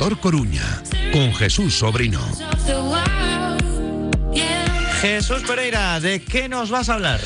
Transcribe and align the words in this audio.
Coruña 0.00 0.82
con 1.12 1.34
Jesús 1.34 1.74
Sobrino. 1.74 2.20
Jesús 5.02 5.42
Pereira, 5.46 6.00
¿de 6.00 6.22
qué 6.22 6.48
nos 6.48 6.70
vas 6.70 6.88
a 6.88 6.94
hablar? 6.94 7.20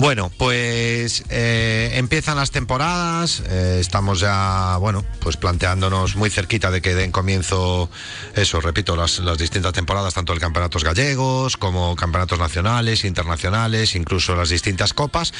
Bueno, 0.00 0.32
pues 0.38 1.24
eh, 1.28 1.90
empiezan 1.96 2.38
las 2.38 2.50
temporadas, 2.50 3.42
eh, 3.46 3.76
estamos 3.80 4.18
ya, 4.18 4.78
bueno, 4.78 5.04
pues 5.20 5.36
planteándonos 5.36 6.16
muy 6.16 6.30
cerquita 6.30 6.70
de 6.70 6.80
que 6.80 6.94
den 6.94 7.12
comienzo, 7.12 7.90
eso, 8.34 8.62
repito, 8.62 8.96
las, 8.96 9.20
distintas 9.36 9.74
temporadas, 9.74 10.14
tanto 10.14 10.32
el 10.32 10.40
campeonatos 10.40 10.84
gallegos 10.84 11.58
como 11.58 11.96
campeonatos 11.96 12.38
nacionales, 12.38 13.04
internacionales, 13.04 13.94
incluso 13.94 14.34
las 14.34 14.48
distintas 14.48 14.94
copas. 14.94 15.34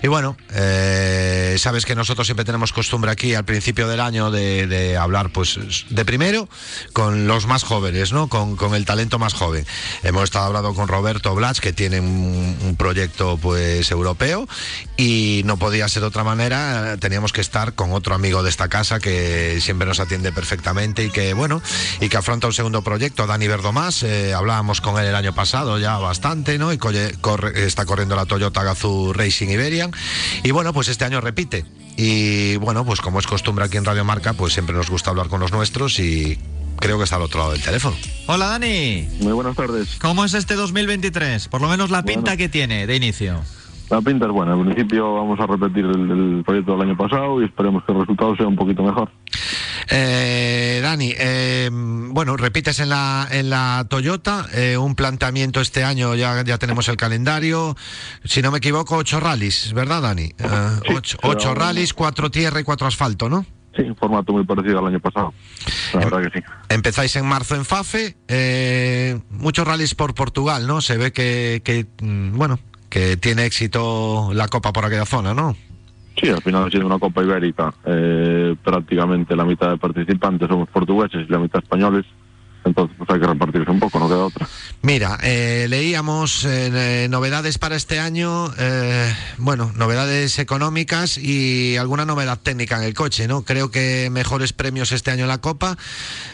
Y 0.00 0.06
bueno, 0.06 0.36
eh, 0.52 1.56
sabes 1.58 1.84
que 1.84 1.96
nosotros 1.96 2.28
siempre 2.28 2.44
tenemos 2.44 2.72
costumbre 2.72 3.10
aquí 3.10 3.34
al 3.34 3.44
principio 3.44 3.88
del 3.88 3.98
año 3.98 4.30
de, 4.30 4.96
hablar, 4.96 5.30
pues, 5.30 5.58
de 5.90 6.04
primero 6.04 6.48
con 6.92 7.26
los 7.26 7.46
más 7.48 7.64
jóvenes, 7.64 8.12
¿no? 8.12 8.28
Con, 8.28 8.74
el 8.76 8.84
talento 8.84 9.18
más 9.18 9.34
joven. 9.34 9.66
Hemos 10.04 10.22
estado 10.22 10.46
hablando 10.46 10.72
con 10.72 10.86
Roberto 10.86 11.34
Blas, 11.34 11.60
que 11.60 11.72
tiene 11.72 11.98
un, 11.98 12.56
un 12.62 12.76
proyecto, 12.76 13.38
pues, 13.42 13.90
europeo 14.04 14.46
y 14.96 15.42
no 15.44 15.56
podía 15.56 15.88
ser 15.88 16.02
de 16.02 16.08
otra 16.08 16.24
manera, 16.24 16.96
teníamos 16.98 17.32
que 17.32 17.40
estar 17.40 17.74
con 17.74 17.92
otro 17.92 18.14
amigo 18.14 18.42
de 18.42 18.50
esta 18.50 18.68
casa 18.68 19.00
que 19.00 19.58
siempre 19.60 19.88
nos 19.88 19.98
atiende 19.98 20.30
perfectamente 20.30 21.04
y 21.04 21.10
que 21.10 21.32
bueno, 21.32 21.62
y 22.00 22.08
que 22.08 22.16
afronta 22.16 22.46
un 22.46 22.52
segundo 22.52 22.82
proyecto, 22.82 23.26
Dani 23.26 23.48
Verdomás, 23.48 24.02
eh, 24.02 24.34
hablábamos 24.34 24.80
con 24.80 25.00
él 25.00 25.06
el 25.06 25.14
año 25.14 25.34
pasado 25.34 25.78
ya 25.78 25.96
bastante, 25.98 26.58
¿no? 26.58 26.72
Y 26.72 26.78
corre, 26.78 27.14
corre, 27.20 27.66
está 27.66 27.86
corriendo 27.86 28.14
la 28.14 28.26
Toyota 28.26 28.62
Gazoo 28.62 29.12
Racing 29.12 29.48
Iberian 29.48 29.90
y 30.42 30.50
bueno, 30.50 30.72
pues 30.72 30.88
este 30.88 31.04
año 31.04 31.20
repite. 31.20 31.64
Y 31.96 32.56
bueno, 32.56 32.84
pues 32.84 33.00
como 33.00 33.20
es 33.20 33.26
costumbre 33.26 33.64
aquí 33.64 33.76
en 33.76 33.84
Radio 33.84 34.04
Marca, 34.04 34.32
pues 34.32 34.52
siempre 34.52 34.74
nos 34.74 34.90
gusta 34.90 35.10
hablar 35.10 35.28
con 35.28 35.40
los 35.40 35.52
nuestros 35.52 35.98
y 36.00 36.38
creo 36.78 36.98
que 36.98 37.04
está 37.04 37.16
al 37.16 37.22
otro 37.22 37.40
lado 37.40 37.52
del 37.52 37.62
teléfono. 37.62 37.96
Hola 38.26 38.46
Dani. 38.46 39.08
Muy 39.20 39.32
buenas 39.32 39.56
tardes. 39.56 39.96
¿Cómo 40.00 40.24
es 40.24 40.34
este 40.34 40.54
2023? 40.54 41.48
Por 41.48 41.60
lo 41.60 41.68
menos 41.68 41.90
la 41.90 42.02
pinta 42.02 42.32
bueno. 42.32 42.36
que 42.36 42.48
tiene 42.48 42.86
de 42.86 42.96
inicio. 42.96 43.40
La 43.90 44.00
pinta 44.00 44.26
es 44.26 44.32
buena. 44.32 44.54
En 44.54 44.64
principio 44.64 45.14
vamos 45.14 45.38
a 45.40 45.46
repetir 45.46 45.84
el, 45.84 46.10
el, 46.10 46.42
proyecto 46.44 46.72
del 46.72 46.88
año 46.88 46.96
pasado 46.96 47.40
y 47.40 47.44
esperemos 47.44 47.84
que 47.84 47.92
el 47.92 48.00
resultado 48.00 48.36
sea 48.36 48.46
un 48.46 48.56
poquito 48.56 48.82
mejor. 48.82 49.10
Eh, 49.90 50.80
Dani, 50.82 51.12
eh, 51.16 51.68
bueno, 51.72 52.36
repites 52.36 52.80
en 52.80 52.88
la, 52.88 53.28
en 53.30 53.50
la 53.50 53.86
Toyota 53.88 54.46
eh, 54.54 54.76
un 54.76 54.94
planteamiento 54.94 55.60
este 55.60 55.84
año, 55.84 56.14
ya, 56.14 56.42
ya 56.42 56.58
tenemos 56.58 56.88
el 56.88 56.96
calendario. 56.96 57.76
Si 58.24 58.40
no 58.40 58.50
me 58.50 58.58
equivoco, 58.58 58.96
ocho 58.96 59.20
rallies, 59.20 59.72
¿verdad, 59.74 60.02
Dani? 60.02 60.28
Sí, 60.28 60.94
ocho, 60.94 61.18
ocho 61.22 61.54
rallies, 61.54 61.92
cuatro 61.92 62.30
tierra 62.30 62.60
y 62.60 62.64
cuatro 62.64 62.86
asfalto, 62.86 63.28
¿no? 63.28 63.44
Sí, 63.76 63.82
un 63.82 63.96
formato 63.96 64.32
muy 64.32 64.44
parecido 64.44 64.78
al 64.78 64.86
año 64.86 65.00
pasado. 65.00 65.34
La 65.92 66.02
em, 66.02 66.10
verdad 66.10 66.30
que 66.30 66.38
sí. 66.38 66.46
Empezáis 66.68 67.16
en 67.16 67.26
marzo 67.26 67.56
en 67.56 67.64
Fafe, 67.64 68.16
eh, 68.28 69.18
muchos 69.30 69.66
rallies 69.66 69.94
por 69.94 70.14
Portugal, 70.14 70.66
¿no? 70.66 70.80
Se 70.80 70.96
ve 70.96 71.12
que, 71.12 71.60
que, 71.64 71.86
mm, 72.00 72.36
bueno, 72.36 72.60
que 72.94 73.16
tiene 73.16 73.44
éxito 73.44 74.30
la 74.34 74.46
Copa 74.46 74.72
por 74.72 74.84
aquella 74.84 75.04
zona, 75.04 75.34
¿no? 75.34 75.56
Sí, 76.16 76.28
al 76.28 76.40
final 76.40 76.68
ha 76.68 76.70
sido 76.70 76.86
una 76.86 77.00
Copa 77.00 77.24
Ibérica. 77.24 77.74
Eh, 77.84 78.54
prácticamente 78.62 79.34
la 79.34 79.44
mitad 79.44 79.70
de 79.70 79.78
participantes 79.78 80.46
somos 80.46 80.68
portugueses 80.68 81.26
y 81.28 81.32
la 81.32 81.40
mitad 81.40 81.60
españoles. 81.60 82.06
Entonces, 82.64 82.96
pues 82.96 83.10
hay 83.10 83.20
que 83.20 83.26
repartirse 83.26 83.70
un 83.70 83.80
poco, 83.80 83.98
no 83.98 84.08
queda 84.08 84.24
otra. 84.24 84.48
Mira, 84.82 85.18
eh, 85.22 85.66
leíamos 85.68 86.44
eh, 86.44 87.06
novedades 87.10 87.58
para 87.58 87.76
este 87.76 88.00
año, 88.00 88.52
eh, 88.58 89.14
bueno, 89.38 89.72
novedades 89.76 90.38
económicas 90.38 91.18
y 91.18 91.76
alguna 91.76 92.04
novedad 92.04 92.38
técnica 92.42 92.76
en 92.76 92.84
el 92.84 92.94
coche, 92.94 93.28
¿no? 93.28 93.42
Creo 93.42 93.70
que 93.70 94.08
mejores 94.10 94.52
premios 94.52 94.92
este 94.92 95.10
año 95.10 95.22
en 95.22 95.28
la 95.28 95.38
Copa. 95.38 95.76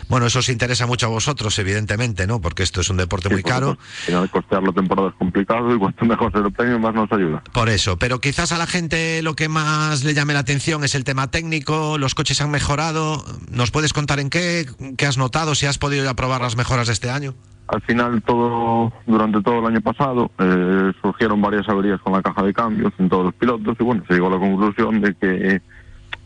Bueno, 0.08 0.26
eso 0.26 0.40
os 0.40 0.48
interesa 0.48 0.86
mucho 0.86 1.06
a 1.06 1.08
vosotros, 1.10 1.56
evidentemente, 1.58 2.26
¿no? 2.26 2.40
Porque 2.40 2.64
esto 2.64 2.80
es 2.80 2.90
un 2.90 2.96
deporte 2.96 3.28
Sí, 3.28 3.34
muy 3.34 3.42
caro. 3.44 3.70
Al 3.70 3.76
final, 4.06 4.30
costear 4.30 4.62
la 4.62 4.72
temporada 4.72 5.08
es 5.10 5.14
complicado 5.14 5.74
y 5.74 5.78
cuanto 5.78 6.04
mejor 6.04 6.32
sea 6.32 6.40
el 6.40 6.52
premio, 6.52 6.78
más 6.80 6.94
nos 6.94 7.10
ayuda. 7.12 7.42
Por 7.52 7.68
eso, 7.68 7.98
pero 7.98 8.20
quizás 8.20 8.50
a 8.50 8.58
la 8.58 8.66
gente 8.66 9.22
lo 9.22 9.36
que 9.36 9.48
más 9.48 10.02
le 10.02 10.14
llame 10.14 10.32
la 10.32 10.40
atención 10.40 10.82
es 10.82 10.94
el 10.94 11.04
tema 11.04 11.30
técnico, 11.30 11.98
los 11.98 12.14
coches 12.14 12.40
han 12.40 12.50
mejorado. 12.50 13.24
¿Nos 13.50 13.70
puedes 13.70 13.92
contar 13.92 14.18
en 14.18 14.30
qué? 14.30 14.66
¿Qué 14.96 15.06
has 15.06 15.16
notado? 15.18 15.54
Si 15.54 15.66
has 15.66 15.78
podido 15.78 16.04
ya 16.04 16.14
probar 16.20 16.42
las 16.42 16.54
mejoras 16.54 16.86
de 16.86 16.92
este 16.92 17.08
año. 17.08 17.32
Al 17.68 17.80
final, 17.80 18.20
todo 18.22 18.92
durante 19.06 19.40
todo 19.40 19.60
el 19.60 19.66
año 19.66 19.80
pasado, 19.80 20.30
eh, 20.38 20.92
surgieron 21.00 21.40
varias 21.40 21.66
averías 21.66 21.98
con 22.02 22.12
la 22.12 22.20
caja 22.20 22.42
de 22.42 22.52
cambios 22.52 22.92
en 22.98 23.08
todos 23.08 23.24
los 23.26 23.34
pilotos 23.34 23.74
y 23.80 23.84
bueno, 23.84 24.02
se 24.06 24.14
llegó 24.14 24.26
a 24.26 24.32
la 24.32 24.38
conclusión 24.38 25.00
de 25.00 25.14
que 25.14 25.62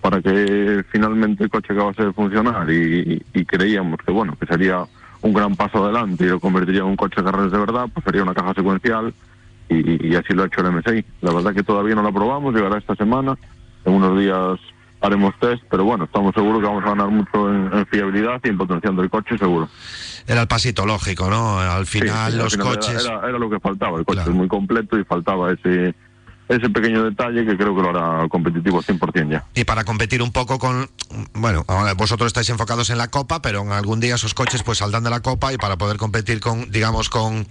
para 0.01 0.21
que 0.21 0.85
finalmente 0.91 1.45
el 1.45 1.51
coche 1.51 1.75
acabase 1.75 2.07
de 2.07 2.13
funcionar 2.13 2.69
y, 2.71 3.23
y 3.33 3.45
creíamos 3.45 4.01
que 4.05 4.11
bueno, 4.11 4.37
que 4.39 4.47
sería 4.47 4.85
un 5.23 5.33
gran 5.33 5.55
paso 5.55 5.85
adelante 5.85 6.25
y 6.25 6.29
lo 6.29 6.41
convertiría 6.41 6.81
en 6.81 6.89
un 6.89 6.97
coche 6.97 7.21
de 7.21 7.31
carreras 7.31 7.53
de 7.53 7.59
verdad, 7.59 7.87
pues 7.95 8.03
sería 8.05 8.25
una 8.25 8.35
caja 8.35 8.53
secuencial 8.53 9.15
y, 9.69 10.09
y 10.09 10.17
así 10.17 10.35
lo 10.35 10.43
ha 10.43 10.47
hecho 10.47 10.61
el 10.61 10.73
MSI. 10.73 11.05
La 11.21 11.33
verdad 11.33 11.55
que 11.55 11.63
todavía 11.63 11.95
no 11.95 12.03
la 12.03 12.11
probamos, 12.11 12.53
llegará 12.53 12.79
esta 12.79 12.97
semana, 12.97 13.39
en 13.85 13.93
unos 13.93 14.19
días 14.19 14.59
haremos 15.05 15.35
test, 15.39 15.63
pero 15.71 15.85
bueno, 15.85 16.05
estamos 16.05 16.35
seguros 16.35 16.61
que 16.61 16.67
vamos 16.67 16.85
a 16.85 16.89
ganar 16.91 17.09
mucho 17.09 17.51
en, 17.53 17.71
en 17.73 17.87
fiabilidad 17.87 18.41
y 18.43 18.49
en 18.49 18.57
potenciando 18.59 19.03
el 19.03 19.11
coche, 19.11 19.37
seguro. 19.39 19.69
Era 20.27 20.41
el 20.43 20.49
pasito 20.49 20.87
lógico, 20.87 21.29
¿no? 21.29 21.59
Al 21.59 21.87
final 21.87 22.09
Sí, 22.09 22.15
sí, 22.15 22.39
al 22.39 22.39
los 22.39 22.55
era- 22.55 22.65
coches... 22.65 23.05
Era, 23.07 23.29
era 23.29 23.39
lo 23.39 23.51
que 23.51 23.61
faltaba, 23.61 23.99
el 23.99 24.05
coche 24.05 24.17
Claro. 24.17 24.31
es 24.31 24.37
muy 24.37 24.49
completo 24.49 24.99
y 24.99 25.05
faltaba 25.05 25.53
ese 25.53 25.95
ese 26.49 26.69
pequeño 26.69 27.05
detalle 27.05 27.47
que 27.47 27.57
creo 27.57 27.75
que 27.75 27.83
lo 27.83 27.89
hará 27.91 28.29
competitivo 28.29 28.83
100% 28.83 29.31
ya. 29.31 29.45
Y 29.55 29.65
para 29.65 29.85
competir 29.85 30.23
un 30.23 30.31
poco 30.31 30.59
con, 30.59 30.89
bueno, 31.35 31.65
ahora 31.69 31.95
vosotros 31.95 32.27
estáis 32.27 32.51
enfocados 32.51 32.91
en 32.91 32.99
la 32.99 33.09
Copa, 33.09 33.41
pero 33.41 33.63
en 33.63 33.73
algún 33.73 33.99
día 34.01 34.17
esos 34.17 34.35
coches 34.35 34.63
pues 34.63 34.79
saldrán 34.79 35.05
de 35.05 35.11
la 35.11 35.21
Copa 35.21 35.53
y 35.53 35.57
para 35.57 35.77
poder 35.77 35.97
competir 35.97 36.41
con, 36.41 36.71
digamos, 36.71 37.09
con 37.09 37.47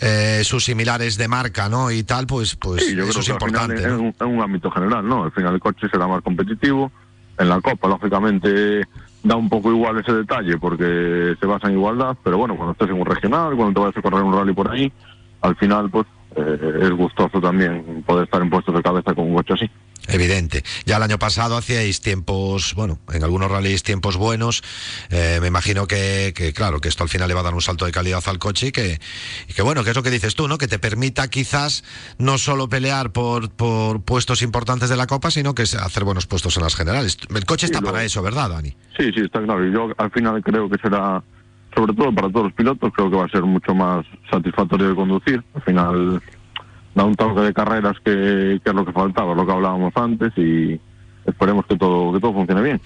eh, 0.00 0.40
sus 0.44 0.64
similares 0.64 1.18
de 1.18 1.28
marca, 1.28 1.68
¿no? 1.68 1.90
Y 1.90 2.02
tal, 2.04 2.26
pues, 2.26 2.56
pues 2.56 2.86
Sí, 2.86 2.94
yo 2.96 3.04
eso 3.04 3.12
creo 3.12 3.20
es 3.20 3.26
que 3.26 3.32
al 3.32 3.50
final 3.50 3.70
importante. 3.70 3.94
un, 3.94 4.14
en 4.28 4.36
un 4.38 4.42
ámbito 4.42 4.70
general, 4.70 5.06
¿no? 5.06 5.24
Al 5.24 5.32
final 5.32 5.54
el 5.54 5.60
coche 5.60 5.88
será 5.90 6.06
más 6.06 6.22
competitivo. 6.22 6.90
En 7.38 7.48
la 7.48 7.60
Copa, 7.60 7.88
lógicamente, 7.88 8.86
da 9.22 9.36
un 9.36 9.48
poco 9.48 9.70
igual 9.70 9.98
ese 9.98 10.12
detalle 10.12 10.58
porque 10.58 11.34
se 11.38 11.46
basa 11.46 11.68
en 11.68 11.74
igualdad, 11.74 12.16
pero 12.22 12.38
bueno, 12.38 12.56
cuando 12.56 12.72
estés 12.72 12.88
en 12.88 13.00
un 13.00 13.06
regional, 13.06 13.56
cuando 13.56 13.74
te 13.74 13.80
vayas 13.80 13.96
a 13.96 14.02
correr 14.02 14.22
un 14.22 14.32
rally 14.34 14.52
por 14.52 14.70
ahí, 14.70 14.92
al 15.40 15.56
final, 15.56 15.90
pues 15.90 16.06
eh, 16.36 16.78
es 16.82 16.90
gustoso 16.90 17.40
también 17.40 18.02
poder 18.06 18.24
estar 18.24 18.40
en 18.42 18.50
puestos 18.50 18.74
de 18.74 18.82
cabeza 18.82 19.14
con 19.14 19.28
un 19.28 19.34
coche 19.36 19.54
así. 19.54 19.70
Evidente. 20.08 20.64
Ya 20.84 20.96
el 20.96 21.02
año 21.04 21.16
pasado 21.16 21.56
hacíais 21.56 22.00
tiempos, 22.00 22.74
bueno, 22.74 22.98
en 23.12 23.22
algunos 23.22 23.48
rallies 23.48 23.84
tiempos 23.84 24.16
buenos. 24.16 24.64
Eh, 25.10 25.38
me 25.40 25.46
imagino 25.46 25.86
que, 25.86 26.32
que, 26.34 26.52
claro, 26.52 26.80
que 26.80 26.88
esto 26.88 27.04
al 27.04 27.08
final 27.08 27.28
le 27.28 27.34
va 27.34 27.40
a 27.40 27.44
dar 27.44 27.54
un 27.54 27.60
salto 27.62 27.84
de 27.86 27.92
calidad 27.92 28.20
al 28.26 28.40
coche 28.40 28.66
y 28.68 28.72
que, 28.72 28.98
y 29.48 29.52
que 29.52 29.62
bueno, 29.62 29.84
que 29.84 29.90
es 29.90 29.96
lo 29.96 30.02
que 30.02 30.10
dices 30.10 30.34
tú, 30.34 30.48
¿no? 30.48 30.58
Que 30.58 30.66
te 30.66 30.80
permita 30.80 31.28
quizás 31.28 31.84
no 32.18 32.36
solo 32.36 32.68
pelear 32.68 33.12
por, 33.12 33.50
por 33.50 34.02
puestos 34.02 34.42
importantes 34.42 34.88
de 34.88 34.96
la 34.96 35.06
Copa, 35.06 35.30
sino 35.30 35.54
que 35.54 35.62
hacer 35.62 36.02
buenos 36.02 36.26
puestos 36.26 36.56
en 36.56 36.64
las 36.64 36.74
generales. 36.74 37.16
El 37.32 37.44
coche 37.44 37.68
Sí, 37.68 37.72
está 37.72 37.80
lo- 37.80 37.92
para 37.92 38.02
eso, 38.02 38.22
¿verdad, 38.22 38.50
Dani? 38.50 38.70
Sí, 38.98 39.04
sí, 39.14 39.20
está 39.24 39.40
claro. 39.40 39.64
Y 39.64 39.72
yo 39.72 39.88
al 39.96 40.10
final 40.10 40.42
creo 40.42 40.68
que 40.68 40.78
será, 40.78 41.22
sobre 41.74 41.94
todo 41.94 42.14
para 42.14 42.28
todos 42.28 42.46
los 42.46 42.52
pilotos, 42.54 42.92
creo 42.94 43.10
que 43.10 43.16
va 43.16 43.24
a 43.24 43.28
ser 43.28 43.42
mucho 43.42 43.74
más 43.74 44.04
satisfactorio 44.30 44.90
de 44.90 44.94
conducir. 44.94 45.42
Al 45.54 45.62
final 45.62 46.22
da 46.94 47.04
un 47.04 47.14
toque 47.14 47.40
de 47.40 47.54
carreras 47.54 47.96
que, 48.04 48.60
que 48.62 48.70
es 48.70 48.74
lo 48.74 48.84
que 48.84 48.92
faltaba, 48.92 49.34
lo 49.34 49.46
que 49.46 49.52
hablábamos 49.52 49.92
antes 49.96 50.32
y 50.36 50.78
esperemos 51.24 51.66
que 51.66 51.76
todo, 51.76 52.12
que 52.12 52.20
todo 52.20 52.34
funcione 52.34 52.62
bien. 52.62 52.80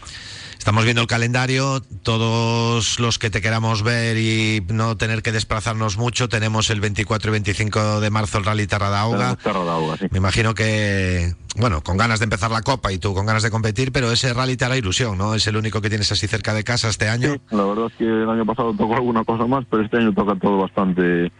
Estamos 0.67 0.83
viendo 0.83 1.03
el 1.03 1.07
calendario, 1.07 1.81
todos 2.03 2.99
los 2.99 3.21
que 3.21 3.31
te 3.31 3.41
queramos 3.41 3.85
ver 3.85 4.17
y 4.17 4.61
no 4.69 4.97
tener 4.97 5.23
que 5.23 5.31
desplazarnos 5.31 5.97
mucho, 5.97 6.29
tenemos 6.29 6.71
el 6.71 6.81
24 6.81 7.31
y 7.31 7.33
25 7.35 8.01
de 8.01 8.11
marzo 8.11 8.39
el 8.39 8.45
Rally 8.45 8.67
Tarradahoga. 8.67 9.37
Auga, 9.45 9.97
sí. 9.97 10.09
Me 10.11 10.19
imagino 10.19 10.55
que, 10.55 11.35
bueno, 11.55 11.83
con 11.83 11.97
ganas 11.97 12.19
de 12.19 12.25
empezar 12.25 12.51
la 12.51 12.63
Copa 12.63 12.91
y 12.91 12.99
tú 12.99 13.15
con 13.15 13.27
ganas 13.27 13.45
de 13.45 13.51
competir, 13.53 13.93
pero 13.93 14.11
ese 14.11 14.35
rally 14.35 14.57
te 14.57 14.65
hará 14.65 14.77
ilusión, 14.77 15.17
¿no? 15.17 15.37
Es 15.37 15.47
el 15.47 15.57
único 15.57 15.81
que 15.81 15.89
tienes 15.89 16.11
así 16.11 16.27
cerca 16.27 16.53
de 16.53 16.65
casa 16.65 16.89
este 16.89 17.09
año. 17.09 17.35
Sí, 17.35 17.41
la 17.53 17.65
verdad 17.65 17.87
es 17.87 17.93
que 17.93 18.05
el 18.05 18.29
año 18.29 18.45
pasado 18.45 18.75
tocó 18.75 18.97
alguna 18.97 19.23
cosa 19.23 19.47
más, 19.47 19.65
pero 19.71 19.85
este 19.85 19.99
año 19.99 20.13
toca 20.15 20.35
todo 20.35 20.59
bastante 20.59 21.31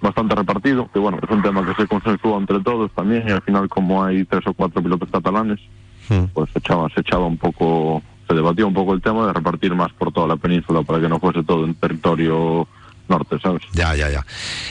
bastante 0.00 0.34
repartido, 0.34 0.90
que 0.92 0.98
bueno, 0.98 1.20
es 1.22 1.30
un 1.30 1.40
tema 1.40 1.64
que 1.64 1.80
se 1.80 1.86
consensúa 1.86 2.36
entre 2.36 2.58
todos 2.58 2.90
también 2.96 3.28
y 3.28 3.30
al 3.30 3.42
final 3.42 3.68
como 3.68 4.02
hay 4.02 4.24
tres 4.24 4.44
o 4.48 4.52
cuatro 4.52 4.82
pilotos 4.82 5.08
catalanes, 5.12 5.60
Hmm. 6.08 6.24
pues 6.32 6.50
se 6.50 6.58
echaba, 6.58 6.88
se 6.90 7.00
echaba 7.00 7.26
un 7.26 7.38
poco, 7.38 8.02
se 8.32 8.36
debatía 8.36 8.66
un 8.66 8.72
poco 8.72 8.94
el 8.94 9.02
tema 9.02 9.26
de 9.26 9.32
repartir 9.34 9.74
más 9.74 9.92
por 9.92 10.10
toda 10.12 10.26
la 10.26 10.36
península 10.36 10.82
para 10.82 11.00
que 11.00 11.08
no 11.08 11.20
fuese 11.20 11.42
todo 11.44 11.64
en 11.64 11.74
territorio 11.74 12.66
norte, 13.08 13.36
¿sabes? 13.42 13.62
Ya, 13.74 13.94
ya, 13.94 14.08
ya. 14.08 14.24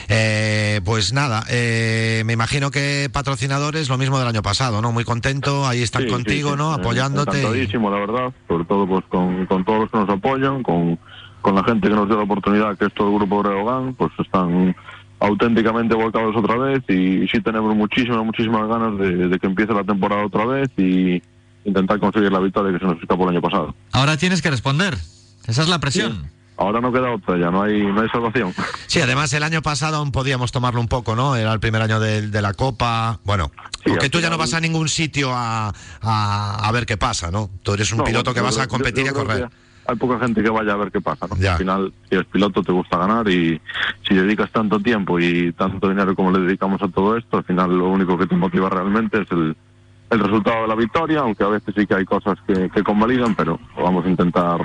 Eh, 0.08 0.80
pues 0.84 1.12
nada, 1.12 1.44
eh, 1.48 2.22
me 2.26 2.32
imagino 2.32 2.72
que 2.72 3.08
patrocinadores, 3.12 3.88
lo 3.88 3.98
mismo 3.98 4.18
del 4.18 4.26
año 4.26 4.42
pasado, 4.42 4.82
¿no? 4.82 4.90
Muy 4.90 5.04
contento, 5.04 5.66
ahí 5.66 5.82
están 5.82 6.02
Sí, 6.02 6.08
sí, 6.08 6.14
contigo, 6.14 6.50
sí. 6.50 6.56
¿no? 6.56 6.72
Eh, 6.72 6.80
Apoyándote. 6.80 7.38
Encantadísimo, 7.38 7.90
la 7.90 7.98
verdad, 7.98 8.32
sobre 8.48 8.64
todo 8.64 8.86
pues 8.86 9.04
con, 9.08 9.46
con 9.46 9.64
todos 9.64 9.80
los 9.80 9.90
que 9.90 9.98
nos 9.98 10.08
apoyan, 10.08 10.62
con, 10.64 10.98
con 11.40 11.54
la 11.54 11.62
gente 11.62 11.88
que 11.88 11.94
nos 11.94 12.08
dio 12.08 12.16
la 12.16 12.24
oportunidad, 12.24 12.76
que 12.76 12.86
es 12.86 12.94
todo 12.94 13.10
el 13.10 13.14
grupo 13.14 13.42
Breogán, 13.44 13.94
pues 13.94 14.10
están 14.18 14.74
auténticamente 15.20 15.94
volcados 15.94 16.34
otra 16.34 16.56
vez 16.56 16.82
y, 16.88 17.28
sí 17.28 17.40
tenemos 17.42 17.76
muchísimas, 17.76 18.24
muchísimas 18.24 18.66
ganas 18.66 18.98
de, 18.98 19.28
de 19.28 19.38
que 19.38 19.46
empiece 19.46 19.72
la 19.72 19.84
temporada 19.84 20.26
otra 20.26 20.46
vez 20.46 20.68
y 20.76 21.22
intentar 21.64 21.98
conseguir 21.98 22.30
la 22.32 22.40
victoria 22.40 22.72
que 22.72 22.78
se 22.78 22.84
nos 22.84 23.00
escapó 23.00 23.24
el 23.24 23.30
año 23.30 23.40
pasado. 23.42 23.74
Ahora 23.92 24.16
tienes 24.16 24.42
que 24.42 24.50
responder. 24.50 24.96
Esa 25.46 25.62
es 25.62 25.68
la 25.68 25.78
presión. 25.80 26.30
Ahora 26.56 26.80
no 26.80 26.92
queda 26.92 27.12
otra, 27.12 27.36
ya 27.38 27.50
no 27.50 27.62
hay, 27.62 27.82
no 27.82 28.02
hay 28.02 28.08
salvación. 28.10 28.54
Sí, 28.86 29.00
además 29.00 29.32
el 29.32 29.42
año 29.42 29.62
pasado 29.62 29.96
aún 29.96 30.12
podíamos 30.12 30.52
tomarlo 30.52 30.80
un 30.80 30.86
poco, 30.86 31.16
¿no? 31.16 31.34
Era 31.34 31.52
el 31.52 31.58
primer 31.60 31.82
año 31.82 31.98
de, 31.98 32.28
de 32.28 32.42
la 32.42 32.52
Copa. 32.54 33.18
Bueno, 33.24 33.50
Sí, 33.84 33.90
porque 33.90 34.08
tú 34.10 34.20
ya 34.20 34.30
no 34.30 34.38
vas 34.38 34.54
a 34.54 34.60
ningún 34.60 34.88
sitio 34.88 35.32
a, 35.32 35.72
a, 36.02 36.68
a 36.68 36.72
ver 36.72 36.86
qué 36.86 36.96
pasa, 36.96 37.32
¿no? 37.32 37.50
Tú 37.64 37.72
eres 37.74 37.90
un 37.90 37.98
No, 37.98 38.04
piloto 38.04 38.32
que 38.32 38.40
vas 38.40 38.58
a 38.58 38.68
competir 38.68 39.02
y 39.04 39.06
yo 39.06 39.10
a 39.10 39.14
correr. 39.14 39.48
Hay 39.86 39.96
poca 39.96 40.20
gente 40.20 40.40
que 40.44 40.50
vaya 40.50 40.74
a 40.74 40.76
ver 40.76 40.92
qué 40.92 41.00
pasa, 41.00 41.26
¿no? 41.26 41.36
Ya. 41.36 41.52
Al 41.54 41.58
final, 41.58 41.92
si 42.08 42.14
eres 42.14 42.28
piloto, 42.28 42.62
te 42.62 42.70
gusta 42.70 42.98
ganar 42.98 43.28
y 43.28 43.60
si 44.06 44.14
dedicas 44.14 44.52
tanto 44.52 44.78
tiempo 44.78 45.18
y 45.18 45.52
tanto 45.54 45.88
dinero 45.88 46.14
como 46.14 46.30
le 46.30 46.38
dedicamos 46.46 46.80
a 46.82 46.88
todo 46.88 47.16
esto, 47.16 47.38
al 47.38 47.44
final 47.44 47.76
lo 47.76 47.88
único 47.88 48.16
que 48.16 48.26
te 48.28 48.36
motiva 48.36 48.68
realmente 48.70 49.22
es 49.22 49.30
el, 49.32 49.56
el 50.12 50.20
resultado 50.20 50.62
de 50.62 50.68
la 50.68 50.74
victoria, 50.74 51.20
aunque 51.20 51.42
a 51.44 51.48
veces 51.48 51.74
sí 51.76 51.86
que 51.86 51.94
hay 51.94 52.04
cosas 52.04 52.38
que, 52.46 52.70
que 52.70 52.82
convalidan, 52.82 53.34
pero 53.34 53.58
vamos 53.76 54.04
a 54.06 54.08
intentar 54.08 54.60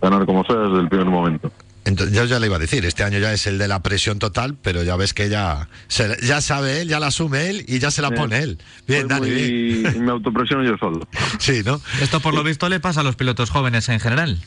ganar 0.00 0.26
como 0.26 0.44
sea 0.44 0.56
desde 0.56 0.80
el 0.80 0.88
primer 0.88 1.06
momento. 1.06 1.50
Entonces, 1.84 2.14
yo 2.16 2.24
ya 2.26 2.38
le 2.38 2.46
iba 2.46 2.56
a 2.56 2.60
decir, 2.60 2.84
este 2.84 3.02
año 3.02 3.18
ya 3.18 3.32
es 3.32 3.46
el 3.48 3.58
de 3.58 3.66
la 3.66 3.82
presión 3.82 4.20
total, 4.20 4.56
pero 4.62 4.84
ya 4.84 4.94
ves 4.94 5.14
que 5.14 5.28
ya, 5.28 5.68
se- 5.88 6.16
ya 6.24 6.40
sabe 6.40 6.80
él, 6.80 6.88
ya 6.88 7.00
la 7.00 7.08
asume 7.08 7.50
él 7.50 7.64
y 7.66 7.80
ya 7.80 7.90
se 7.90 8.02
la 8.02 8.12
pone 8.12 8.38
él. 8.38 8.58
Bien, 8.86 9.08
Dani, 9.08 9.28
bien. 9.28 9.82
muy- 9.82 9.98
me 10.00 10.12
autopresiono 10.12 10.62
yo 10.62 10.76
solo. 10.78 11.00
Sí, 11.40 11.62
¿no? 11.64 11.80
Esto 12.00 12.20
por 12.20 12.34
lo 12.34 12.44
visto 12.44 12.68
le 12.68 12.78
pasa 12.78 13.00
a 13.00 13.02
los 13.02 13.16
pilotos 13.16 13.50
jóvenes 13.50 13.88
en 13.88 13.98
general. 13.98 14.38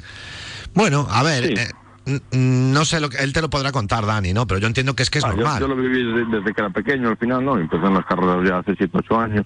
Bueno, 0.73 1.07
a 1.09 1.23
ver, 1.23 1.45
Sí. 1.47 1.53
eh, 1.57 2.19
no 2.31 2.85
sé 2.85 2.99
lo 3.01 3.09
que 3.09 3.17
él 3.17 3.33
te 3.33 3.41
lo 3.41 3.49
podrá 3.49 3.71
contar, 3.73 4.05
Dani, 4.05 4.31
¿no? 4.33 4.47
Pero 4.47 4.59
yo 4.61 4.67
entiendo 4.67 4.95
que 4.95 5.03
es 5.03 5.09
que 5.09 5.17
es 5.19 5.25
Ah, 5.25 5.31
yo- 5.31 5.35
normal. 5.37 5.59
Yo, 5.59 5.67
lo 5.67 5.75
viví 5.75 6.03
desde, 6.05 6.25
desde 6.37 6.53
que 6.53 6.61
era 6.61 6.69
pequeño, 6.69 7.09
al 7.09 7.17
final, 7.17 7.43
¿no? 7.43 7.57
Empecé 7.57 7.85
en 7.85 7.93
las 7.95 8.05
carreras 8.05 8.47
ya 8.47 8.59
hace 8.59 8.75
7, 8.77 8.97
8 8.99 9.19
años. 9.19 9.45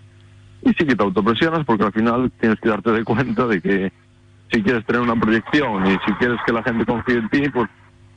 Y 0.63 0.69
sí 0.73 0.85
que 0.85 0.95
te 0.95 1.03
autopresionas 1.03 1.65
porque 1.65 1.85
al 1.85 1.93
final 1.93 2.31
tienes 2.39 2.59
que 2.59 2.69
darte 2.69 2.91
de 2.91 3.03
cuenta 3.03 3.47
de 3.47 3.61
que 3.61 3.91
si 4.51 4.61
quieres 4.63 4.85
tener 4.85 5.01
una 5.01 5.15
proyección 5.15 5.85
y 5.87 5.91
si 6.05 6.11
quieres 6.19 6.37
que 6.45 6.51
la 6.53 6.63
gente 6.63 6.85
confíe 6.85 7.15
en 7.17 7.29
ti, 7.29 7.49
pues 7.49 7.69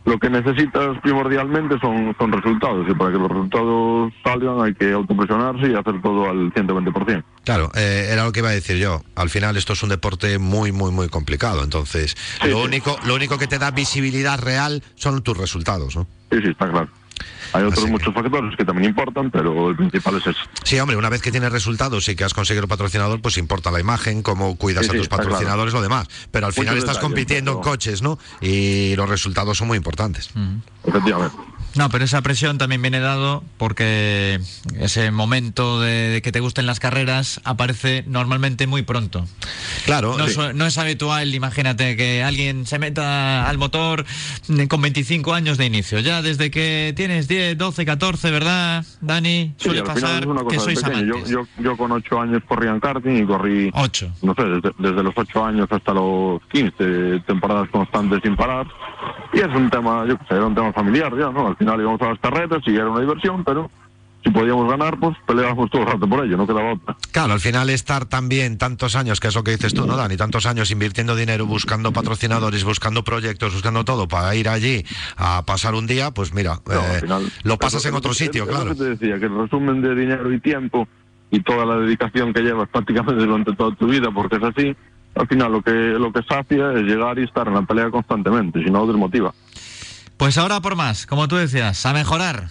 lo 0.05 0.19
que 0.19 0.29
necesitas 0.29 0.99
primordialmente 1.01 1.79
son, 1.79 2.13
son 2.19 2.33
resultados. 2.33 2.87
Y 2.89 2.95
para 2.95 3.13
que 3.13 3.19
los 3.19 3.29
resultados 3.29 4.13
salgan 4.25 4.61
hay 4.61 4.75
que 4.75 4.91
autopresionarse 4.93 5.69
y 5.71 5.75
hacer 5.75 6.03
todo 6.03 6.29
al 6.29 6.53
120%. 6.53 7.23
Claro, 7.45 7.71
eh, 7.77 8.09
era 8.11 8.25
lo 8.25 8.33
que 8.33 8.41
iba 8.41 8.49
a 8.49 8.53
decir 8.53 8.79
yo. 8.79 9.03
Al 9.15 9.31
final 9.31 9.57
esto 9.57 9.75
es 9.75 9.83
un 9.85 9.91
deporte 9.91 10.39
muy, 10.39 10.73
muy, 10.73 10.91
muy 10.91 11.09
complicado. 11.09 11.63
Entonces, 11.63 12.17
Sí, 12.43 12.49
lo 12.49 12.57
sí. 12.59 12.65
único, 12.65 12.97
lo 13.07 13.15
único 13.15 13.39
que 13.39 13.47
te 13.47 13.59
da 13.61 13.71
visibilidad 13.71 14.41
real 14.41 14.83
son 14.97 15.23
tus 15.23 15.37
resultados, 15.39 15.95
¿no? 15.95 16.07
Sí, 16.33 16.39
sí, 16.43 16.49
está 16.49 16.69
claro. 16.69 16.89
Hay 17.53 17.65
otros 17.65 17.85
Así 17.85 17.93
muchos 17.93 18.15
factores 18.15 18.57
que 18.57 18.65
también 18.65 18.91
importan, 18.91 19.31
pero 19.31 19.71
el 19.71 19.77
principal 19.77 20.17
es 20.17 20.27
ese. 20.27 20.41
Sí, 20.65 20.79
hombre, 20.79 20.97
una 20.97 21.09
vez 21.09 21.21
que 21.21 21.31
tienes 21.31 21.53
resultados 21.53 22.09
y 22.09 22.17
que 22.17 22.25
has 22.25 22.35
conseguido 22.35 22.63
el 22.65 22.69
patrocinador, 22.69 23.21
pues 23.21 23.37
importa 23.37 23.71
la 23.71 23.81
imagen, 23.81 24.23
cómo 24.23 24.57
cuidas 24.57 24.85
Sí, 24.85 24.91
a 24.91 24.93
sí, 24.93 24.99
tus 24.99 25.09
patrocinadores, 25.09 25.75
lo 25.75 25.83
demás. 25.83 26.09
Pero 26.31 26.47
al 26.47 26.53
final 26.53 26.77
estás 26.77 26.97
detalles, 26.97 27.03
compitiendo 27.03 27.53
en 27.53 27.61
coches, 27.61 28.03
¿no? 28.03 28.19
Y 28.41 28.97
los 28.97 29.09
resultados 29.09 29.59
son 29.59 29.69
muy 29.69 29.77
importantes. 29.77 30.31
Efectivamente. 30.85 31.37
No, 31.75 31.89
pero 31.89 32.05
esa 32.05 32.23
presión 32.23 32.59
también 32.59 32.83
viene 32.83 33.01
dado 33.01 33.43
porque 33.59 34.41
ese 34.79 35.11
momento 35.11 35.81
de, 35.81 36.09
de 36.09 36.23
que 36.23 36.33
te 36.33 36.41
gusten 36.41 36.67
las 36.67 36.81
carreras 36.81 37.41
aparece 37.45 38.05
normalmente 38.07 38.67
muy 38.67 38.83
pronto. 38.83 39.27
Claro, 39.85 40.17
No, 40.17 40.25
es, 40.27 40.55
no 40.55 40.67
es 40.67 40.79
habitual, 40.79 41.35
imagínate, 41.35 41.97
que 41.97 42.23
alguien 42.23 42.67
se 42.67 42.79
meta 42.79 43.49
al 43.49 43.59
motor 43.59 44.05
mm, 44.49 44.65
con 44.65 44.83
25 44.83 45.35
años 45.35 45.59
de 45.59 45.67
inicio. 45.67 46.01
Ya 46.01 46.23
desde 46.23 46.51
que 46.51 46.93
tienes 46.97 47.29
10, 47.29 47.57
12, 47.59 47.85
14, 47.85 48.31
¿verdad, 48.31 48.85
Dani? 49.01 49.55
Sí, 49.57 49.65
Suele 49.65 49.81
al 49.81 49.87
final 49.87 50.01
pasar 50.03 50.23
es 50.23 50.27
una 50.27 50.45
que 50.45 50.59
sois 50.59 50.85
amantes. 50.85 51.29
Yo, 51.29 51.43
yo, 51.43 51.63
yo 51.63 51.77
con 51.77 51.93
ocho 51.93 52.21
años 52.21 52.43
corrí 52.47 52.69
en 52.69 52.81
karting 52.81 53.23
y 53.23 53.27
corrí, 53.27 53.71
8. 53.75 54.11
no 54.23 54.35
sé, 54.35 54.43
desde, 54.45 54.71
desde 54.79 55.03
los 55.03 55.15
ocho 55.17 55.45
años 55.45 55.69
hasta 55.71 55.93
los 55.93 56.41
15, 56.53 57.21
temporadas 57.27 57.69
constantes 57.71 58.21
sin 58.23 58.37
parar. 58.37 58.67
Y 59.33 59.39
es 59.41 59.49
un 59.55 59.71
tema, 59.71 60.05
yo 60.07 60.17
qué 60.19 60.25
sé, 60.29 60.35
era 60.35 60.47
un 60.47 60.55
tema 60.55 60.73
familiar 60.73 61.13
ya, 61.17 61.31
¿no? 61.31 61.49
Al 61.49 61.57
final 61.57 61.81
íbamos 61.81 62.01
a 62.03 62.09
las 62.11 62.19
carreras 62.19 62.63
y 62.67 62.75
era 62.75 62.89
una 62.91 63.01
diversión, 63.01 63.43
pero 63.45 63.71
si 64.23 64.31
podíamos 64.31 64.71
ganar, 64.71 64.99
pues 65.01 65.17
peleábamos 65.27 65.69
todo 65.71 65.83
el 65.83 65.89
rato 65.89 66.07
por 66.07 66.25
ello, 66.25 66.37
no 66.37 66.47
quedaba 66.47 66.75
otra. 66.75 66.97
Claro, 67.11 67.33
al 67.33 67.41
final 67.41 67.71
estar 67.71 68.05
también 68.07 68.57
tantos 68.59 68.95
años, 68.95 69.19
que 69.19 69.29
es 69.29 69.35
lo 69.35 69.43
que 69.43 69.51
dices 69.53 69.75
tú, 69.75 69.85
¿no, 69.87 69.97
Dani? 69.97 70.17
Tantos 70.17 70.47
años 70.47 70.71
invirtiendo 70.71 71.17
dinero, 71.17 71.45
buscando 71.47 71.93
patrocinadores, 71.93 72.63
buscando 72.63 73.03
proyectos, 73.03 73.53
buscando 73.55 73.85
todo 73.85 74.07
para 74.07 74.33
ir 74.37 74.49
allí 74.49 74.85
a 75.17 75.43
pasar 75.45 75.75
un 75.75 75.87
día, 75.89 76.11
pues 76.13 76.33
mira, 76.35 76.61
No, 76.67 76.73
eh, 76.75 76.77
al 76.95 77.01
final- 77.01 77.33
lo 77.43 77.57
pasas 77.59 77.85
en 77.87 77.95
otro 77.95 78.15
sitio, 78.15 78.43
es 78.45 78.49
lo 78.51 78.55
claro. 78.55 78.71
que 78.71 78.77
te 78.77 78.85
decía, 78.91 79.19
que 79.19 79.27
el 79.27 79.37
resumen 79.37 79.83
de 79.83 79.95
dinero 79.95 80.33
y 80.33 80.39
tiempo 80.41 80.87
y 81.33 81.41
toda 81.41 81.65
la 81.67 81.77
dedicación 81.79 82.33
que 82.33 82.43
llevas 82.43 82.69
prácticamente 82.69 83.25
durante 83.25 83.55
toda 83.57 83.75
tu 83.75 83.87
vida, 83.89 84.11
porque 84.15 84.37
es 84.37 84.43
así, 84.45 84.77
al 85.15 85.29
final 85.29 85.53
lo 85.53 85.63
que, 85.63 85.71
lo 85.71 86.13
que 86.13 86.23
sacia 86.23 86.73
es 86.73 86.83
llegar 86.83 87.19
y 87.19 87.25
estar 87.25 87.47
en 87.49 87.55
la 87.55 87.63
pelea 87.63 87.91
constantemente, 87.91 88.63
si 88.63 88.71
no 88.71 88.87
desmotiva. 88.87 89.35
Pues 90.17 90.39
ahora 90.39 90.61
por 90.61 90.77
más, 90.77 91.07
como 91.07 91.29
tú 91.29 91.37
decías, 91.37 91.85
a 91.85 91.93
mejorar. 91.93 92.49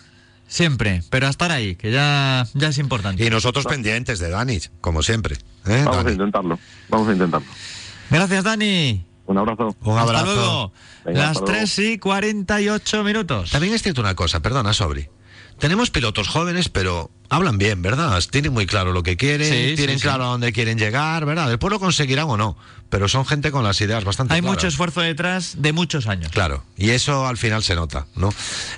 Siempre, 0.48 1.02
pero 1.10 1.28
a 1.28 1.30
estar 1.30 1.50
ahí, 1.50 1.75
que 1.75 1.92
ya, 1.92 2.46
ya 2.54 2.68
es 2.68 2.78
importante. 2.78 3.25
Y 3.25 3.30
nosotros 3.30 3.66
pendientes 3.66 4.19
de 4.19 4.30
Dani, 4.30 4.60
como 4.81 5.02
siempre. 5.02 5.38
¿eh, 5.66 5.84
Vamos 5.86 6.06
a 6.06 6.12
intentarlo, 6.12 6.60
vamos 6.90 7.08
a 7.08 7.13
intentarlo. 7.13 7.48
Gracias, 8.10 8.44
Dani. 8.44 9.06
Un 9.28 9.38
abrazo. 9.38 9.74
Un 9.80 9.98
abrazo. 9.98 10.18
Hasta 10.18 10.34
luego. 10.36 10.74
Venga, 11.06 11.19
Las 11.22 11.30
hasta 11.38 11.46
luego. 11.46 11.60
3 11.60 11.80
y 11.80 11.98
48 12.00 13.04
minutos. 13.06 13.52
También 13.52 13.74
es 13.74 13.81
cierto 13.81 14.02
una 14.02 14.14
cosa, 14.14 14.42
perdona, 14.42 14.74
Sobri. 14.74 15.07
Tenemos 15.57 15.90
pilotos 15.90 16.28
jóvenes, 16.28 16.68
pero 16.68 17.10
hablan 17.31 17.57
bien, 17.57 17.81
¿verdad? 17.81 18.22
Tienen 18.30 18.54
muy 18.54 18.68
claro 18.68 18.92
lo 18.94 19.01
que 19.04 19.18
quieren, 19.18 19.48
Sí, 19.48 19.75
tienen 19.75 19.98
sí, 19.98 20.04
claro 20.04 20.24
sí. 20.24 20.28
a 20.28 20.31
dónde 20.31 20.54
quieren 20.54 20.78
llegar, 20.78 21.25
¿verdad? 21.25 21.50
Después 21.50 21.72
lo 21.72 21.80
conseguirán 21.80 22.25
o 22.30 22.36
no, 22.38 22.57
pero 22.89 23.07
son 23.07 23.25
gente 23.25 23.51
con 23.51 23.63
las 23.63 23.80
ideas 23.81 24.04
bastante 24.04 24.33
Hay 24.33 24.42
claras. 24.42 24.57
mucho 24.57 24.68
esfuerzo 24.68 25.00
detrás 25.01 25.56
de 25.62 25.72
muchos 25.74 26.07
años. 26.07 26.31
Claro, 26.31 26.63
y 26.78 26.89
eso 26.89 27.25
al 27.25 27.38
final 27.38 27.63
se 27.63 27.74
nota, 27.74 28.06
¿no? 28.16 28.30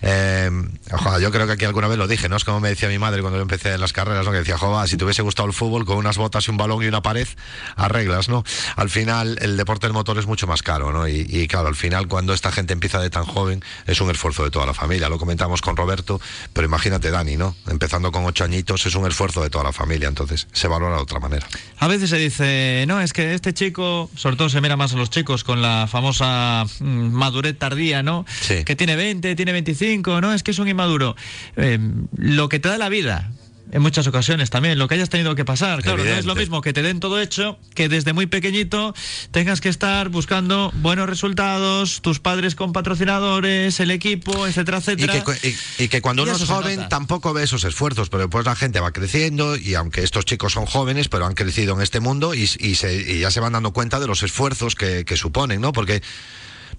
Eh, 0.04 0.52
joder, 0.92 1.22
yo 1.22 1.32
creo 1.32 1.48
que 1.48 1.54
aquí 1.54 1.66
alguna 1.66 1.88
vez 1.88 1.98
lo 1.98 2.08
dije, 2.08 2.30
¿no? 2.30 2.36
Es 2.38 2.44
como 2.44 2.60
me 2.60 2.70
decía 2.70 2.88
mi 2.90 3.00
madre 3.00 3.22
cuando 3.22 3.38
yo 3.40 3.42
empecé 3.42 3.74
en 3.74 3.82
las 3.82 3.92
carreras, 3.92 4.24
¿no? 4.26 4.32
Que 4.32 4.38
decía, 4.40 4.58
joder, 4.58 4.88
si 4.88 4.98
te 4.98 5.04
hubiese 5.04 5.24
gustado 5.24 5.48
el 5.48 5.54
fútbol 5.54 5.84
con 5.86 5.98
unas 5.98 6.18
botas 6.18 6.48
y 6.48 6.52
un 6.52 6.58
balón 6.58 6.84
y 6.84 6.88
una 6.88 7.02
pared, 7.02 7.28
arreglas, 7.76 8.30
¿no? 8.30 8.44
Al 8.76 8.90
final 8.92 9.40
el 9.42 9.58
deporte 9.58 9.88
del 9.88 9.94
motor 9.94 10.18
es 10.20 10.28
mucho 10.28 10.46
más 10.46 10.62
caro, 10.62 10.94
¿no? 10.94 11.08
Y, 11.08 11.26
y 11.28 11.48
claro, 11.48 11.68
al 11.70 11.76
final 11.76 12.08
cuando 12.08 12.34
esta 12.34 12.52
gente 12.52 12.74
empieza 12.74 13.00
de 13.02 13.10
tan 13.10 13.26
joven 13.26 13.64
es 13.88 14.00
un 14.00 14.12
esfuerzo 14.12 14.44
de 14.44 14.52
toda 14.52 14.66
la 14.68 14.74
familia, 14.76 15.10
lo 15.10 15.18
comentamos 15.18 15.62
con 15.62 15.76
Roberto, 15.76 16.22
pero 16.54 16.68
imagínate 16.68 17.10
Dani, 17.10 17.36
¿no? 17.36 17.56
Empezando 17.68 18.12
con 18.12 18.26
ocho 18.26 18.43
añitos 18.44 18.86
es 18.86 18.96
un 18.96 19.08
esfuerzo 19.08 19.42
de 19.42 19.50
toda 19.50 19.64
la 19.64 19.74
familia, 19.74 20.08
entonces 20.08 20.48
se 20.52 20.68
valora 20.68 20.96
de 20.96 21.02
otra 21.02 21.20
manera. 21.20 21.48
A 21.80 21.88
veces 21.88 22.10
se 22.10 22.18
dice, 22.18 22.86
no, 22.88 23.02
es 23.02 23.14
que 23.14 23.34
este 23.34 23.54
chico, 23.54 24.10
sobre 24.16 24.36
todo 24.36 24.50
se 24.50 24.62
mira 24.62 24.78
más 24.78 24.94
a 24.94 24.98
los 24.98 25.10
chicos 25.10 25.44
con 25.44 25.62
la 25.62 25.88
famosa 25.90 26.66
mm, 26.80 26.86
madurez 27.12 27.58
tardía, 27.58 28.04
¿no? 28.04 28.26
Sí. 28.42 28.64
Que 28.64 28.76
tiene 28.76 28.96
20, 28.96 29.36
tiene 29.36 29.52
25, 29.52 30.22
no, 30.22 30.34
es 30.34 30.44
que 30.44 30.52
es 30.52 30.60
un 30.60 30.68
inmaduro. 30.68 31.16
Eh, 31.56 31.80
lo 32.16 32.50
que 32.50 32.60
te 32.60 32.70
da 32.70 32.78
la 32.78 32.90
vida. 32.90 33.32
En 33.74 33.82
muchas 33.82 34.06
ocasiones 34.06 34.52
también, 34.52 34.78
lo 34.78 34.88
que 34.88 34.94
hayas 34.94 35.10
tenido 35.10 35.34
que 35.34 35.46
pasar. 35.46 35.82
Claro, 35.82 36.04
no 36.04 36.10
es 36.12 36.26
lo 36.26 36.36
mismo 36.36 36.62
que 36.62 36.74
te 36.74 36.84
den 36.84 37.00
todo 37.00 37.20
hecho, 37.20 37.58
que 37.74 37.90
desde 37.90 38.14
muy 38.14 38.28
pequeñito 38.28 38.94
tengas 39.32 39.62
que 39.62 39.70
estar 39.70 40.10
buscando 40.10 40.72
buenos 40.76 41.10
resultados, 41.10 42.02
tus 42.04 42.20
padres 42.20 42.54
con 42.54 42.72
patrocinadores, 42.72 43.80
el 43.80 43.90
equipo, 43.90 44.46
etcétera, 44.46 44.78
Y 44.78 44.80
etcétera. 44.82 45.24
que, 45.24 45.48
y- 45.80 45.84
y 45.86 45.88
que 45.88 46.02
cuando 46.02 46.22
Y 46.22 46.30
uno 46.30 46.36
es 46.38 46.44
joven 46.46 46.88
tampoco 46.88 47.34
ve 47.34 47.42
esos 47.44 47.64
esfuerzos, 47.64 48.10
pero 48.10 48.24
después 48.26 48.46
la 48.46 48.56
gente 48.56 48.80
va 48.80 48.92
creciendo 48.92 49.56
y 49.58 49.74
aunque 49.74 50.04
estos 50.04 50.24
chicos 50.26 50.54
son 50.54 50.68
jóvenes, 50.68 51.10
pero 51.10 51.26
han 51.26 51.34
crecido 51.34 51.74
en 51.74 51.82
este 51.82 52.00
mundo 52.00 52.36
y, 52.36 52.46
se- 52.46 53.20
ya 53.20 53.32
se 53.32 53.40
van 53.40 53.54
dando 53.54 53.74
cuenta 53.74 54.00
de 54.00 54.06
los 54.06 54.22
esfuerzos 54.22 54.76
que, 54.76 55.04
que 55.04 55.18
suponen, 55.18 55.62
¿no? 55.62 55.72
Porque 55.74 56.04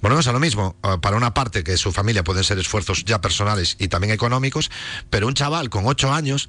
volvemos 0.01 0.29
a 0.29 0.33
lo 0.33 0.39
mismo, 0.39 0.77
eh, 0.85 0.99
para 1.03 1.17
una 1.17 1.35
parte 1.35 1.65
que 1.65 1.77
su 1.77 1.91
familia 1.91 2.23
pueden 2.23 2.45
ser 2.45 2.57
esfuerzos 2.61 3.05
ya 3.05 3.21
personales 3.21 3.75
y 3.81 3.89
también 3.89 4.13
económicos, 4.13 4.71
pero 5.11 5.27
un 5.27 5.35
chaval 5.35 5.71
con 5.71 5.87
ocho 5.87 6.13
años 6.13 6.49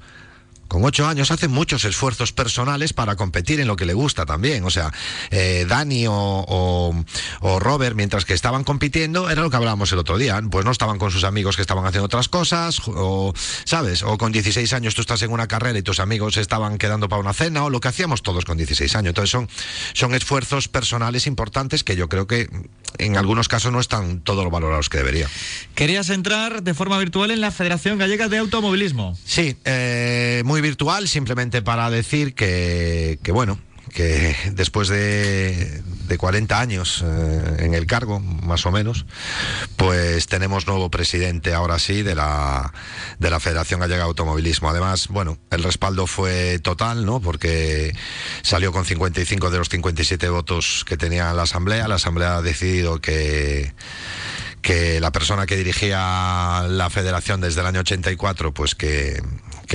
con 0.68 0.84
ocho 0.84 1.06
años 1.06 1.30
hace 1.30 1.48
muchos 1.48 1.84
esfuerzos 1.84 2.32
personales 2.32 2.92
para 2.92 3.16
competir 3.16 3.60
en 3.60 3.66
lo 3.68 3.76
que 3.76 3.86
le 3.86 3.94
gusta 3.94 4.26
también. 4.26 4.64
O 4.64 4.70
sea, 4.70 4.92
eh, 5.30 5.64
Dani 5.68 6.06
o, 6.06 6.12
o- 6.14 7.04
o 7.40 7.58
Robert, 7.60 7.96
mientras 7.96 8.24
que 8.24 8.34
estaban 8.34 8.64
compitiendo, 8.64 9.30
era 9.30 9.42
lo 9.42 9.50
que 9.50 9.56
hablábamos 9.56 9.92
el 9.92 9.98
otro 9.98 10.18
día. 10.18 10.40
Pues 10.50 10.64
no 10.64 10.70
estaban 10.70 10.98
con 10.98 11.10
sus 11.10 11.24
amigos 11.24 11.56
que 11.56 11.62
estaban 11.62 11.84
haciendo 11.86 12.06
otras 12.06 12.28
cosas, 12.28 12.80
o, 12.86 13.32
¿sabes? 13.64 14.02
O 14.02 14.18
con 14.18 14.32
16 14.32 14.72
años 14.72 14.94
tú 14.94 15.00
estás 15.00 15.22
en 15.22 15.30
una 15.32 15.46
carrera 15.48 15.78
y 15.78 15.82
tus 15.82 16.00
amigos 16.00 16.36
estaban 16.36 16.78
quedando 16.78 17.08
para 17.08 17.20
una 17.20 17.32
cena, 17.32 17.64
o 17.64 17.70
lo 17.70 17.80
que 17.80 17.88
hacíamos 17.88 18.22
todos 18.22 18.44
con 18.44 18.56
16 18.56 18.94
años. 18.96 19.10
Entonces 19.10 19.30
son, 19.30 19.48
son 19.92 20.14
esfuerzos 20.14 20.68
personales 20.68 21.26
importantes 21.26 21.84
que 21.84 21.96
yo 21.96 22.08
creo 22.08 22.26
que 22.26 22.48
en 22.98 23.16
algunos 23.16 23.48
casos 23.48 23.72
no 23.72 23.80
están 23.80 24.20
todos 24.20 24.42
los 24.44 24.52
valorados 24.52 24.88
que 24.88 24.98
deberían. 24.98 25.28
Querías 25.74 26.08
entrar 26.10 26.62
de 26.62 26.74
forma 26.74 26.98
virtual 26.98 27.30
en 27.30 27.40
la 27.40 27.50
Federación 27.50 27.98
Gallega 27.98 28.28
de 28.28 28.38
Automovilismo. 28.38 29.16
Sí, 29.24 29.56
eh, 29.64 30.42
muy 30.44 30.55
virtual, 30.60 31.08
simplemente 31.08 31.62
para 31.62 31.90
decir 31.90 32.34
que, 32.34 33.18
que 33.22 33.32
bueno, 33.32 33.58
que 33.92 34.36
después 34.52 34.88
de, 34.88 35.82
de 36.08 36.18
40 36.18 36.60
años 36.60 37.02
eh, 37.04 37.56
en 37.60 37.74
el 37.74 37.86
cargo, 37.86 38.20
más 38.20 38.66
o 38.66 38.72
menos, 38.72 39.06
pues 39.76 40.26
tenemos 40.26 40.66
nuevo 40.66 40.90
presidente 40.90 41.54
ahora 41.54 41.78
sí 41.78 42.02
de 42.02 42.14
la, 42.14 42.72
de 43.18 43.30
la 43.30 43.40
Federación 43.40 43.80
Gallega 43.80 43.98
de 43.98 44.04
Automovilismo. 44.04 44.68
Además, 44.68 45.08
bueno, 45.08 45.38
el 45.50 45.62
respaldo 45.62 46.06
fue 46.06 46.58
total, 46.58 47.06
¿no? 47.06 47.20
Porque 47.20 47.94
salió 48.42 48.72
con 48.72 48.84
55 48.84 49.50
de 49.50 49.58
los 49.58 49.68
57 49.68 50.28
votos 50.28 50.84
que 50.86 50.96
tenía 50.96 51.32
la 51.32 51.42
Asamblea. 51.42 51.88
La 51.88 51.96
Asamblea 51.96 52.36
ha 52.36 52.42
decidido 52.42 53.00
que 53.00 53.74
que 54.62 54.98
la 54.98 55.12
persona 55.12 55.46
que 55.46 55.56
dirigía 55.56 56.64
la 56.68 56.90
federación 56.90 57.40
desde 57.40 57.60
el 57.60 57.68
año 57.68 57.80
84, 57.80 58.52
pues 58.52 58.74
que 58.74 59.22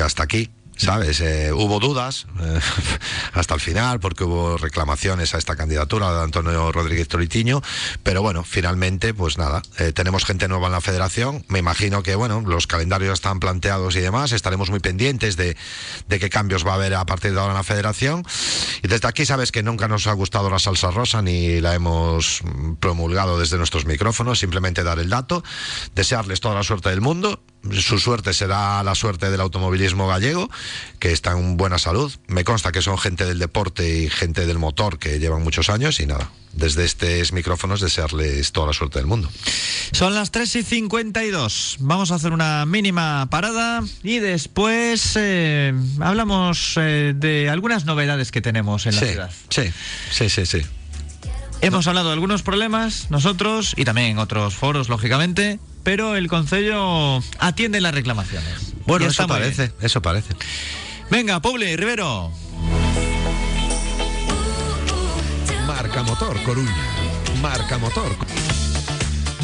hasta 0.04 0.24
aquí, 0.24 0.50
¿sabes? 0.82 1.22
Eh, 1.22 1.52
hubo 1.54 1.80
dudas 1.80 2.26
eh, 2.40 2.60
hasta 3.34 3.54
el 3.54 3.62
final 3.62 4.00
porque 4.00 4.24
hubo 4.24 4.58
reclamaciones 4.58 5.36
a 5.36 5.38
esta 5.38 5.56
candidatura 5.56 6.12
de 6.12 6.24
Antonio 6.24 6.72
Rodríguez 6.72 7.08
Toritiño, 7.08 7.62
pero 8.02 8.24
bueno, 8.24 8.44
finalmente, 8.44 9.14
pues 9.14 9.38
nada, 9.38 9.62
eh, 9.78 9.92
tenemos 9.92 10.26
gente 10.26 10.48
nueva 10.48 10.68
en 10.68 10.74
la 10.74 10.82
federación. 10.82 11.46
Me 11.50 11.60
imagino 11.60 12.02
que, 12.02 12.16
bueno, 12.16 12.42
los 12.42 12.66
calendarios 12.66 13.14
están 13.14 13.40
planteados 13.40 13.96
y 13.96 14.00
demás, 14.00 14.32
estaremos 14.32 14.72
muy 14.72 14.80
pendientes 14.80 15.38
de, 15.38 15.56
de 16.08 16.20
qué 16.20 16.30
cambios 16.30 16.66
va 16.66 16.72
a 16.72 16.76
haber 16.76 16.96
a 16.96 17.06
partir 17.06 17.34
de 17.34 17.40
ahora 17.40 17.52
en 17.52 17.58
la 17.58 17.64
federación. 17.64 18.26
Y 18.82 18.88
desde 18.88 19.08
aquí 19.08 19.26
sabes 19.26 19.52
que 19.52 19.62
nunca 19.62 19.88
nos 19.88 20.08
ha 20.08 20.14
gustado 20.14 20.50
la 20.50 20.58
salsa 20.58 20.90
rosa 20.90 21.22
ni 21.22 21.62
la 21.62 21.76
hemos 21.76 22.42
promulgado 22.80 23.40
desde 23.40 23.58
nuestros 23.58 23.86
micrófonos, 23.86 24.40
simplemente 24.40 24.84
dar 24.84 24.98
el 24.98 25.10
dato, 25.10 25.44
desearles 25.94 26.40
toda 26.40 26.56
la 26.56 26.64
suerte 26.64 26.90
del 26.90 27.02
mundo 27.02 27.44
su 27.70 28.00
suerte 28.00 28.34
será 28.34 28.84
la 28.84 28.96
suerte 28.96 29.30
del 29.30 29.42
automovilismo 29.42 30.08
gallego, 30.08 30.50
que 31.00 31.12
está 31.12 31.32
en 31.32 31.58
buena 31.58 31.78
salud. 31.78 32.12
Me 32.28 32.44
consta 32.44 32.72
que 32.72 32.82
son 32.82 32.98
gente 32.98 33.26
del 33.26 33.40
deporte 33.40 34.04
y 34.04 34.10
gente 34.10 34.46
del 34.46 34.58
motor 34.58 34.98
que 34.98 35.20
llevan 35.20 35.44
muchos 35.44 35.70
años 35.70 36.00
y 36.00 36.06
nada. 36.06 36.32
Desde 36.54 36.84
estos 36.84 37.32
micrófonos 37.32 37.80
desearles 37.80 38.52
toda 38.52 38.68
la 38.68 38.74
suerte 38.74 39.00
del 39.00 39.08
mundo. 39.08 39.30
Son 39.94 40.14
las 40.14 40.32
3 40.32 40.56
y 40.58 40.64
52. 40.64 41.78
Vamos 41.80 42.12
a 42.12 42.16
hacer 42.16 42.34
una 42.34 42.66
mínima 42.66 43.28
parada 43.30 43.84
y 44.04 44.20
después 44.20 45.14
eh, 45.16 45.74
hablamos 46.00 46.74
eh, 46.78 47.14
de 47.16 47.50
algunas 47.50 47.86
novedades 47.86 48.32
que 48.32 48.42
tenemos 48.42 48.86
en 48.86 48.96
la 48.96 49.02
sí, 49.02 49.08
ciudad. 49.08 49.32
Sí, 49.50 49.72
sí, 50.12 50.30
sí, 50.30 50.46
sí. 50.46 50.62
Hemos 51.62 51.86
hablado 51.86 52.08
de 52.08 52.14
algunos 52.14 52.42
problemas, 52.42 53.12
nosotros, 53.12 53.76
y 53.78 53.86
también 53.86 54.08
en 54.08 54.18
otros 54.18 54.56
foros, 54.56 54.90
lógicamente, 54.90 55.60
pero 55.84 56.16
el 56.16 56.28
Concello 56.28 57.22
atiende 57.40 57.82
las 57.82 57.94
reclamaciones. 57.94 58.74
Bueno, 58.86 59.08
eso 59.08 59.26
bien. 59.28 59.40
parece, 59.40 59.72
eso 59.82 60.02
parece. 60.02 60.34
Venga, 61.10 61.42
Publi, 61.42 61.76
Rivero. 61.76 62.32
Marca 65.68 66.04
Motor 66.04 66.42
Coruña. 66.44 66.76
Marca 67.42 67.78
Motor. 67.78 68.16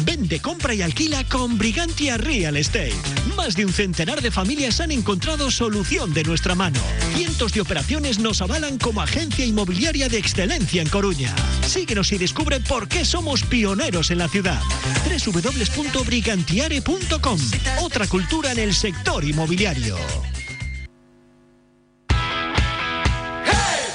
Vende, 0.08 0.40
compra 0.40 0.72
y 0.72 0.80
alquila 0.80 1.22
con 1.24 1.58
Brigantia 1.58 2.16
Real 2.16 2.56
Estate. 2.56 2.94
Más 3.36 3.54
de 3.54 3.66
un 3.66 3.74
centenar 3.74 4.22
de 4.22 4.30
familias 4.30 4.80
han 4.80 4.90
encontrado 4.90 5.50
solución 5.50 6.14
de 6.14 6.24
nuestra 6.24 6.54
mano. 6.54 6.80
Cientos 7.14 7.52
de 7.52 7.60
operaciones 7.60 8.18
nos 8.18 8.40
avalan 8.40 8.78
como 8.78 9.02
agencia 9.02 9.44
inmobiliaria 9.44 10.08
de 10.08 10.16
excelencia 10.16 10.80
en 10.80 10.88
Coruña. 10.88 11.30
Síguenos 11.60 12.10
y 12.12 12.16
descubre 12.16 12.58
por 12.58 12.88
qué 12.88 13.04
somos 13.04 13.42
pioneros 13.42 14.10
en 14.10 14.16
la 14.16 14.28
ciudad. 14.28 14.62
www.brigantiare.com. 15.04 17.38
Otra 17.82 18.06
cultura 18.06 18.52
en 18.52 18.60
el 18.60 18.72
sector 18.72 19.26
inmobiliario. 19.26 19.98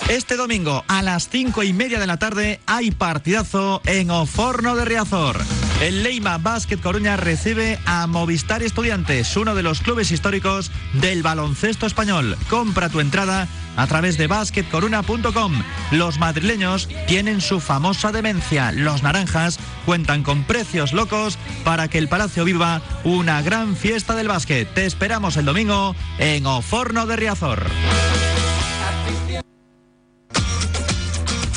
Este 0.09 0.35
domingo 0.35 0.83
a 0.87 1.01
las 1.01 1.27
cinco 1.27 1.63
y 1.63 1.73
media 1.73 1.99
de 1.99 2.05
la 2.05 2.17
tarde 2.17 2.59
hay 2.67 2.91
partidazo 2.91 3.81
en 3.85 4.11
Oforno 4.11 4.75
de 4.75 4.85
Riazor. 4.85 5.39
El 5.83 6.01
Leima 6.01 6.37
Basket 6.37 6.77
Coruña 6.77 7.17
recibe 7.17 7.77
a 7.85 8.07
Movistar 8.07 8.63
Estudiantes, 8.63 9.35
uno 9.35 9.53
de 9.53 9.63
los 9.63 9.81
clubes 9.81 10.11
históricos 10.11 10.71
del 10.93 11.23
baloncesto 11.23 11.85
español. 11.85 12.37
Compra 12.49 12.87
tu 12.87 13.01
entrada 13.01 13.49
a 13.75 13.85
través 13.87 14.17
de 14.17 14.27
basketcoruna.com. 14.27 15.61
Los 15.91 16.19
madrileños 16.19 16.87
tienen 17.05 17.41
su 17.41 17.59
famosa 17.59 18.13
demencia. 18.13 18.71
Los 18.71 19.03
naranjas 19.03 19.59
cuentan 19.85 20.23
con 20.23 20.45
precios 20.45 20.93
locos 20.93 21.37
para 21.65 21.89
que 21.89 21.97
el 21.97 22.07
Palacio 22.07 22.45
viva 22.45 22.81
una 23.03 23.41
gran 23.41 23.75
fiesta 23.75 24.15
del 24.15 24.29
básquet. 24.29 24.73
Te 24.73 24.85
esperamos 24.85 25.35
el 25.35 25.43
domingo 25.43 25.97
en 26.17 26.45
Oforno 26.45 27.07
de 27.07 27.17
Riazor. 27.17 27.65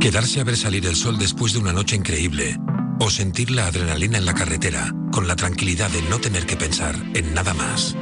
Quedarse 0.00 0.40
a 0.40 0.44
ver 0.44 0.56
salir 0.56 0.86
el 0.86 0.96
sol 0.96 1.18
después 1.18 1.52
de 1.52 1.58
una 1.58 1.74
noche 1.74 1.94
increíble. 1.94 2.56
O 3.00 3.10
sentir 3.10 3.50
la 3.50 3.66
adrenalina 3.66 4.16
en 4.16 4.24
la 4.24 4.32
carretera, 4.32 4.94
con 5.12 5.28
la 5.28 5.36
tranquilidad 5.36 5.90
de 5.90 6.00
no 6.00 6.18
tener 6.18 6.46
que 6.46 6.56
pensar 6.56 6.96
en 7.14 7.34
nada 7.34 7.52
más. 7.52 7.96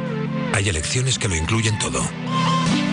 Hay 0.55 0.69
elecciones 0.69 1.19
que 1.19 1.27
lo 1.27 1.35
incluyen 1.35 1.77
todo. 1.81 2.01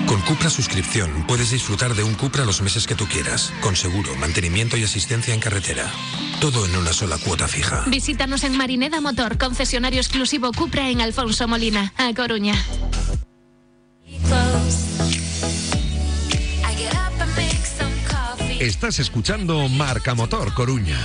Con 0.07 0.21
Cupra 0.21 0.49
Suscripción 0.49 1.23
puedes 1.27 1.51
disfrutar 1.51 1.93
de 1.93 2.01
un 2.01 2.15
Cupra 2.15 2.45
los 2.45 2.63
meses 2.63 2.87
que 2.87 2.95
tú 2.95 3.05
quieras, 3.05 3.53
con 3.61 3.75
seguro, 3.75 4.15
mantenimiento 4.15 4.75
y 4.75 4.83
asistencia 4.83 5.35
en 5.35 5.39
carretera. 5.39 5.85
Todo 6.41 6.65
en 6.65 6.75
una 6.75 6.91
sola 6.91 7.19
cuota 7.19 7.47
fija. 7.47 7.83
Visítanos 7.85 8.43
en 8.43 8.57
Marineda 8.57 9.01
Motor, 9.01 9.37
concesionario 9.37 9.99
exclusivo 9.99 10.51
Cupra 10.51 10.89
en 10.89 11.01
Alfonso 11.01 11.47
Molina, 11.47 11.93
a 11.97 12.11
Coruña. 12.15 12.55
Estás 18.59 18.99
escuchando 18.99 19.67
Marca 19.67 20.15
Motor 20.15 20.53
Coruña. 20.53 20.97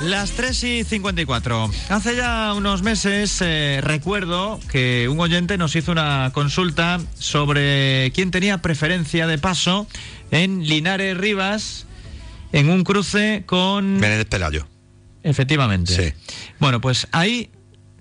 Las 0.00 0.32
3 0.32 0.64
y 0.64 0.84
54. 0.84 1.70
Hace 1.88 2.16
ya 2.16 2.54
unos 2.54 2.82
meses 2.82 3.38
eh, 3.40 3.80
recuerdo 3.82 4.58
que 4.70 5.08
un 5.08 5.20
oyente 5.20 5.58
nos 5.58 5.76
hizo 5.76 5.92
una 5.92 6.32
consulta 6.34 7.00
sobre 7.18 8.10
quién 8.14 8.32
tenía 8.32 8.58
preferencia 8.58 9.28
de 9.28 9.38
paso 9.38 9.86
en 10.32 10.66
Linares 10.66 11.16
Rivas 11.16 11.86
en 12.52 12.70
un 12.70 12.82
cruce 12.82 13.44
con... 13.46 13.98
Menéndez 13.98 14.26
Pelayo. 14.26 14.66
Efectivamente. 15.22 15.94
Sí. 15.94 16.34
Bueno, 16.58 16.80
pues 16.80 17.06
ahí 17.12 17.50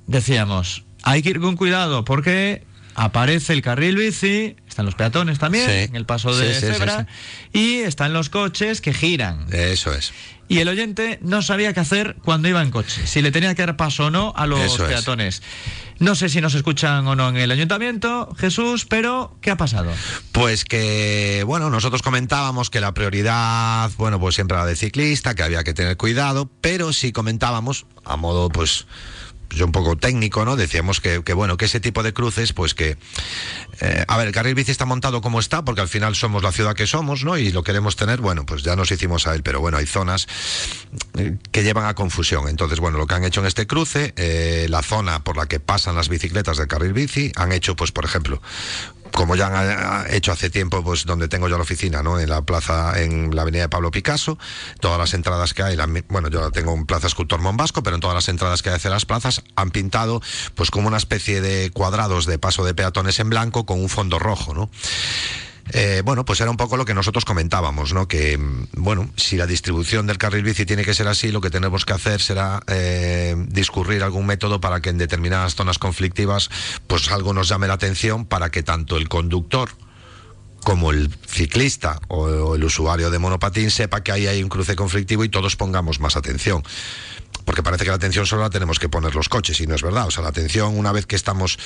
decíamos, 0.08 0.86
hay 1.04 1.22
que 1.22 1.30
ir 1.30 1.40
con 1.40 1.56
cuidado 1.56 2.04
porque 2.04 2.67
aparece 2.98 3.54
el 3.54 3.62
carril 3.62 3.96
bici, 3.96 4.56
están 4.68 4.86
los 4.86 4.96
peatones 4.96 5.38
también, 5.40 5.68
Sí. 5.70 5.76
en 5.90 5.96
el 5.96 6.06
paso 6.06 6.36
de 6.36 6.54
Sí, 6.54 6.60
cebra, 6.62 7.08
y 7.54 7.76
están 7.76 8.12
los 8.12 8.30
coches 8.30 8.82
que 8.82 8.92
giran. 8.94 9.46
Eso 9.54 9.94
es. 9.94 10.12
Y 10.50 10.60
el 10.60 10.68
oyente 10.70 11.20
no 11.22 11.42
sabía 11.42 11.74
qué 11.74 11.80
hacer 11.82 12.16
cuando 12.24 12.48
iba 12.48 12.62
en 12.62 12.72
coche, 12.72 13.06
si 13.06 13.22
le 13.22 13.32
tenía 13.32 13.54
que 13.54 13.66
dar 13.66 13.76
paso 13.78 14.06
o 14.06 14.10
no 14.10 14.34
a 14.36 14.48
los 14.48 14.60
Eso 14.62 14.84
es. 14.86 14.90
peatones. 14.94 15.42
No 16.00 16.16
sé 16.16 16.30
si 16.30 16.42
nos 16.42 16.54
escuchan 16.56 17.06
o 17.08 17.16
no 17.16 17.30
en 17.30 17.38
el 17.38 17.52
ayuntamiento, 17.52 18.34
Jesús, 18.38 18.86
pero 18.86 19.36
¿qué 19.42 19.52
ha 19.52 19.58
pasado? 19.58 19.92
Pues 20.32 20.64
que, 20.64 21.44
bueno, 21.46 21.70
nosotros 21.70 22.02
comentábamos 22.02 22.70
que 22.70 22.80
la 22.82 22.94
prioridad, 22.94 23.92
bueno, 23.98 24.20
pues 24.20 24.36
siempre 24.36 24.58
era 24.58 24.66
de 24.66 24.76
ciclista, 24.76 25.36
que 25.36 25.44
había 25.44 25.64
que 25.64 25.74
tener 25.74 25.98
cuidado, 25.98 26.50
pero 26.62 26.94
sí 26.94 27.12
comentábamos, 27.12 27.86
a 28.06 28.16
modo, 28.16 28.50
pues, 28.50 28.86
yo 29.50 29.66
un 29.66 29.72
poco 29.72 29.96
técnico, 29.96 30.46
¿no? 30.46 30.56
Decíamos 30.56 31.02
que, 31.02 31.24
que, 31.24 31.34
bueno, 31.34 31.58
que 31.58 31.66
ese 31.66 31.80
tipo 31.80 32.04
de 32.04 32.14
cruces, 32.14 32.54
pues 32.54 32.74
que, 32.74 32.98
eh, 33.80 34.06
a 34.08 34.18
ver, 34.18 34.28
el 34.28 34.34
carril 34.34 34.56
bici 34.56 34.72
está 34.72 34.86
montado 34.86 35.22
como 35.22 35.40
está, 35.40 35.64
porque 35.64 35.82
al 35.82 35.88
final 35.88 36.16
somos 36.16 36.44
la 36.44 36.52
ciudad 36.52 36.76
que 36.76 36.88
somos, 36.88 37.24
¿no? 37.24 37.38
Y 37.38 37.52
lo 37.52 37.64
queremos 37.64 37.96
tener, 37.96 38.22
bueno, 38.22 38.46
pues 38.46 38.64
ya 38.64 38.76
nos 38.76 38.92
hicimos 38.92 39.28
a 39.28 39.36
él, 39.36 39.44
pero 39.44 39.60
bueno, 39.60 39.78
hay 39.78 39.86
zonas 39.86 40.28
eh, 41.18 41.38
que 41.52 41.64
llevan 41.64 41.86
a 41.86 41.94
confusión. 41.94 42.48
Entonces, 42.50 42.80
bueno, 42.80 42.98
lo 42.98 43.08
que 43.08 43.16
han 43.16 43.24
hecho 43.24 43.42
en 43.42 43.48
este 43.48 43.68
cruce, 43.68 44.14
eh, 44.18 44.68
la 44.70 44.82
zona 44.82 45.24
por 45.24 45.38
la 45.38 45.48
que 45.48 45.60
pasan 45.60 45.96
las 45.96 46.10
bicicletas 46.10 46.58
del 46.58 46.68
carril 46.68 46.94
bici, 46.94 47.32
han 47.36 47.52
hecho, 47.52 47.76
pues, 47.76 47.92
por 47.92 48.06
ejemplo, 48.06 48.42
como 49.18 49.36
ya 49.36 49.48
han 49.48 49.56
ah, 49.56 50.06
hecho 50.12 50.32
hace 50.32 50.52
tiempo, 50.52 50.84
pues 50.84 51.06
donde 51.06 51.28
tengo 51.28 51.50
yo 51.50 51.58
la 51.58 51.64
oficina, 51.64 52.04
¿no? 52.04 52.20
En 52.20 52.30
la 52.30 52.44
plaza, 52.44 53.02
en 53.02 53.36
la 53.36 53.42
avenida 53.42 53.64
de 53.64 53.70
Pablo 53.70 53.90
Picasso, 53.90 54.38
todas 54.80 55.00
las 55.00 55.16
entradas 55.16 55.56
que 55.56 55.64
hay, 55.64 55.76
la 55.76 55.88
bueno, 56.10 56.30
yo 56.30 56.52
tengo 56.52 56.76
en 56.76 56.86
Plaza 56.86 57.08
Escultor 57.08 57.42
Monbasco, 57.42 57.82
pero 57.82 57.96
en 57.96 58.00
todas 58.00 58.14
las 58.14 58.30
entradas 58.30 58.62
que 58.62 58.70
hay 58.70 58.76
hacia 58.76 58.92
las 58.92 59.08
plazas 59.08 59.42
han 59.56 59.72
pintado, 59.72 60.22
pues 60.54 60.70
como 60.70 60.88
una 60.88 60.98
especie 60.98 61.42
de 61.42 61.72
cuadrados 61.72 62.28
de 62.28 62.38
paso 62.38 62.64
de 62.64 62.76
peatones 62.76 63.20
en 63.20 63.32
blanco 63.32 63.66
con 63.66 63.82
un 63.82 63.90
fondo 63.90 64.20
rojo, 64.20 64.54
¿no? 64.54 64.70
Eh, 65.74 66.02
bueno, 66.04 66.24
pues 66.26 66.40
era 66.42 66.50
un 66.50 66.58
poco 66.58 66.78
lo 66.78 66.86
que 66.86 66.94
nosotros 66.94 67.26
comentábamos, 67.26 67.94
¿no? 67.94 68.08
Que, 68.08 68.38
mm, 68.38 68.68
bueno, 68.78 69.10
si 69.16 69.38
la 69.38 69.46
distribución 69.46 70.08
del 70.08 70.18
carril 70.18 70.44
bici 70.44 70.66
tiene 70.66 70.84
que 70.84 70.94
ser 70.94 71.08
así, 71.08 71.32
lo 71.32 71.42
que 71.42 71.50
tenemos 71.50 71.86
que 71.86 71.94
hacer 71.94 72.22
será 72.22 72.62
eh, 72.68 73.36
discurrir 73.50 74.04
algún 74.04 74.26
método 74.26 74.62
para 74.62 74.80
que 74.82 74.90
en 74.90 74.98
determinadas 74.98 75.56
zonas 75.56 75.78
conflictivas, 75.78 76.50
pues 76.88 77.12
algo 77.12 77.34
nos 77.34 77.50
llame 77.50 77.68
la 77.68 77.74
atención 77.74 78.26
para 78.26 78.50
que 78.50 78.64
tanto 78.64 78.98
el 78.98 79.10
conductor 79.10 79.70
como 80.64 80.92
el 80.92 81.14
ciclista 81.26 82.00
o, 82.08 82.24
o 82.26 82.56
el 82.56 82.64
usuario 82.64 83.10
de 83.10 83.20
monopatín 83.20 83.72
sepa 83.72 84.02
que 84.02 84.12
ahí 84.12 84.28
hay 84.28 84.44
un 84.44 84.50
cruce 84.50 84.76
conflictivo 84.76 85.24
y 85.24 85.30
todos 85.30 85.56
pongamos 85.56 86.00
más 86.00 86.18
atención 86.18 86.64
porque 87.46 87.64
parece 87.64 87.84
que 87.84 87.90
la 87.90 87.96
atención 87.96 88.26
solo 88.26 88.44
la 88.44 88.50
tenemos 88.50 88.80
que 88.80 88.90
poner 88.90 89.16
los 89.16 89.30
coches 89.30 89.60
y 89.62 89.68
no 89.68 89.76
es 89.76 89.82
verdad. 89.82 90.08
O 90.08 90.12
sea, 90.12 90.24
la 90.24 90.30
atención 90.30 90.78
una 90.78 90.92
vez 90.92 91.06
que 91.06 91.16
estamos, 91.16 91.58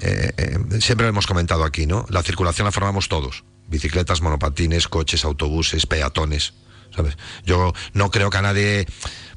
eh, 0.00 0.32
eh, 0.36 0.80
siempre 0.80 1.04
lo 1.04 1.10
hemos 1.10 1.26
comentado 1.26 1.64
aquí, 1.64 1.86
¿no? 1.86 2.06
La 2.08 2.22
circulación 2.22 2.64
la 2.64 2.72
formamos 2.72 3.08
todos, 3.08 3.44
bicicletas, 3.68 4.20
monopatines, 4.22 4.88
coches, 4.88 5.24
autobuses, 5.24 5.86
peatones, 5.86 6.54
¿sabes? 6.94 7.16
Yo 7.44 7.72
no 7.92 8.10
creo 8.10 8.30
que 8.30 8.38
a 8.38 8.42
nadie... 8.42 8.86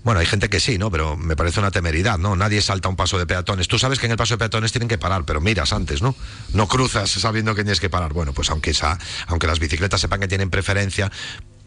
Bueno, 0.04 0.20
hay 0.20 0.26
gente 0.26 0.50
que 0.50 0.60
sí, 0.60 0.78
¿no? 0.78 0.92
Pero 0.92 1.16
me 1.16 1.38
parece 1.38 1.62
una 1.62 1.72
temeridad, 1.72 2.18
¿no? 2.18 2.36
Nadie 2.36 2.62
salta 2.62 2.90
un 2.90 2.98
paso 2.98 3.18
de 3.18 3.26
peatones. 3.26 3.70
Tú 3.70 3.80
sabes 3.80 4.00
que 4.00 4.06
en 4.06 4.12
el 4.12 4.18
paso 4.18 4.34
de 4.34 4.38
peatones 4.38 4.74
tienen 4.74 4.90
que 4.90 4.98
parar, 4.98 5.24
pero 5.24 5.40
miras 5.40 5.72
antes, 5.72 6.02
¿no? 6.02 6.14
No 6.52 6.68
cruzas 6.68 7.10
sabiendo 7.10 7.56
que 7.56 7.64
tienes 7.64 7.80
que 7.80 7.90
parar. 7.90 8.12
Bueno, 8.12 8.34
pues 8.34 8.50
aunque, 8.50 8.72
esa, 8.72 9.00
aunque 9.28 9.48
las 9.48 9.60
bicicletas 9.60 10.02
sepan 10.02 10.20
que 10.20 10.28
tienen 10.28 10.50
preferencia, 10.50 11.10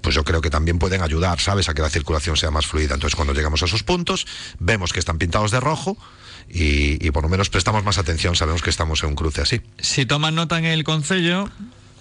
pues 0.07 0.15
yo 0.15 0.23
creo 0.23 0.41
que 0.41 0.51
también 0.51 0.79
pueden 0.79 1.03
ayudar, 1.03 1.41
¿sabes?, 1.41 1.69
a 1.69 1.75
que 1.75 1.83
la 1.83 1.91
circulación 1.91 2.37
sea 2.37 2.53
más 2.53 2.65
fluida. 2.65 2.95
Entonces, 2.95 3.17
cuando 3.17 3.35
llegamos 3.35 3.61
a 3.63 3.65
esos 3.65 3.83
puntos, 3.83 4.25
vemos 4.61 4.93
que 4.93 5.01
están 5.01 5.19
pintados 5.19 5.51
de 5.51 5.59
rojo 5.59 5.99
y, 6.49 7.05
y 7.05 7.11
por 7.11 7.25
lo 7.25 7.29
menos 7.29 7.51
prestamos 7.51 7.83
más 7.83 7.99
atención, 7.99 8.37
sabemos 8.37 8.63
que 8.63 8.71
estamos 8.71 9.03
en 9.03 9.09
un 9.09 9.15
cruce 9.17 9.41
así. 9.41 9.63
Si 9.81 10.07
toman 10.07 10.37
nota 10.37 10.61
en 10.61 10.65
el 10.65 10.85
concello, 10.85 11.51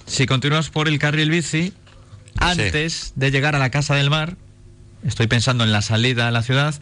si 0.06 0.28
continúas 0.28 0.70
por 0.70 0.88
el 0.88 1.00
carril 1.00 1.32
bici, 1.32 1.74
antes 2.38 3.14
de 3.16 3.32
llegar 3.32 3.56
a 3.56 3.58
la 3.58 3.72
Casa 3.72 3.96
del 3.96 4.12
Mar, 4.12 4.38
estoy 5.04 5.26
pensando 5.26 5.64
en 5.64 5.72
la 5.72 5.82
salida 5.82 6.28
a 6.28 6.32
la 6.32 6.44
ciudad, 6.44 6.80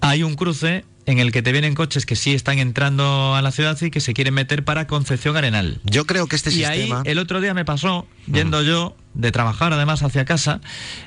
hay 0.00 0.22
un 0.22 0.34
cruce 0.34 0.86
en 1.08 1.18
el 1.18 1.32
que 1.32 1.40
te 1.40 1.52
vienen 1.52 1.74
coches 1.74 2.04
que 2.04 2.16
sí 2.16 2.34
están 2.34 2.58
entrando 2.58 3.34
a 3.34 3.40
la 3.40 3.50
ciudad 3.50 3.80
y 3.80 3.90
que 3.90 3.98
se 3.98 4.12
quieren 4.12 4.34
meter 4.34 4.62
para 4.62 4.86
Concepción 4.86 5.38
Arenal. 5.38 5.80
Yo 5.84 6.04
creo 6.04 6.26
que 6.26 6.36
este 6.36 6.50
y 6.50 6.56
sistema... 6.56 7.00
ahí 7.00 7.10
el 7.10 7.18
otro 7.18 7.40
día 7.40 7.54
me 7.54 7.64
pasó, 7.64 8.06
yendo 8.30 8.62
yo 8.62 8.94
de 9.14 9.32
trabajar 9.32 9.72
además 9.72 10.02
hacia 10.02 10.26
casa, 10.26 10.60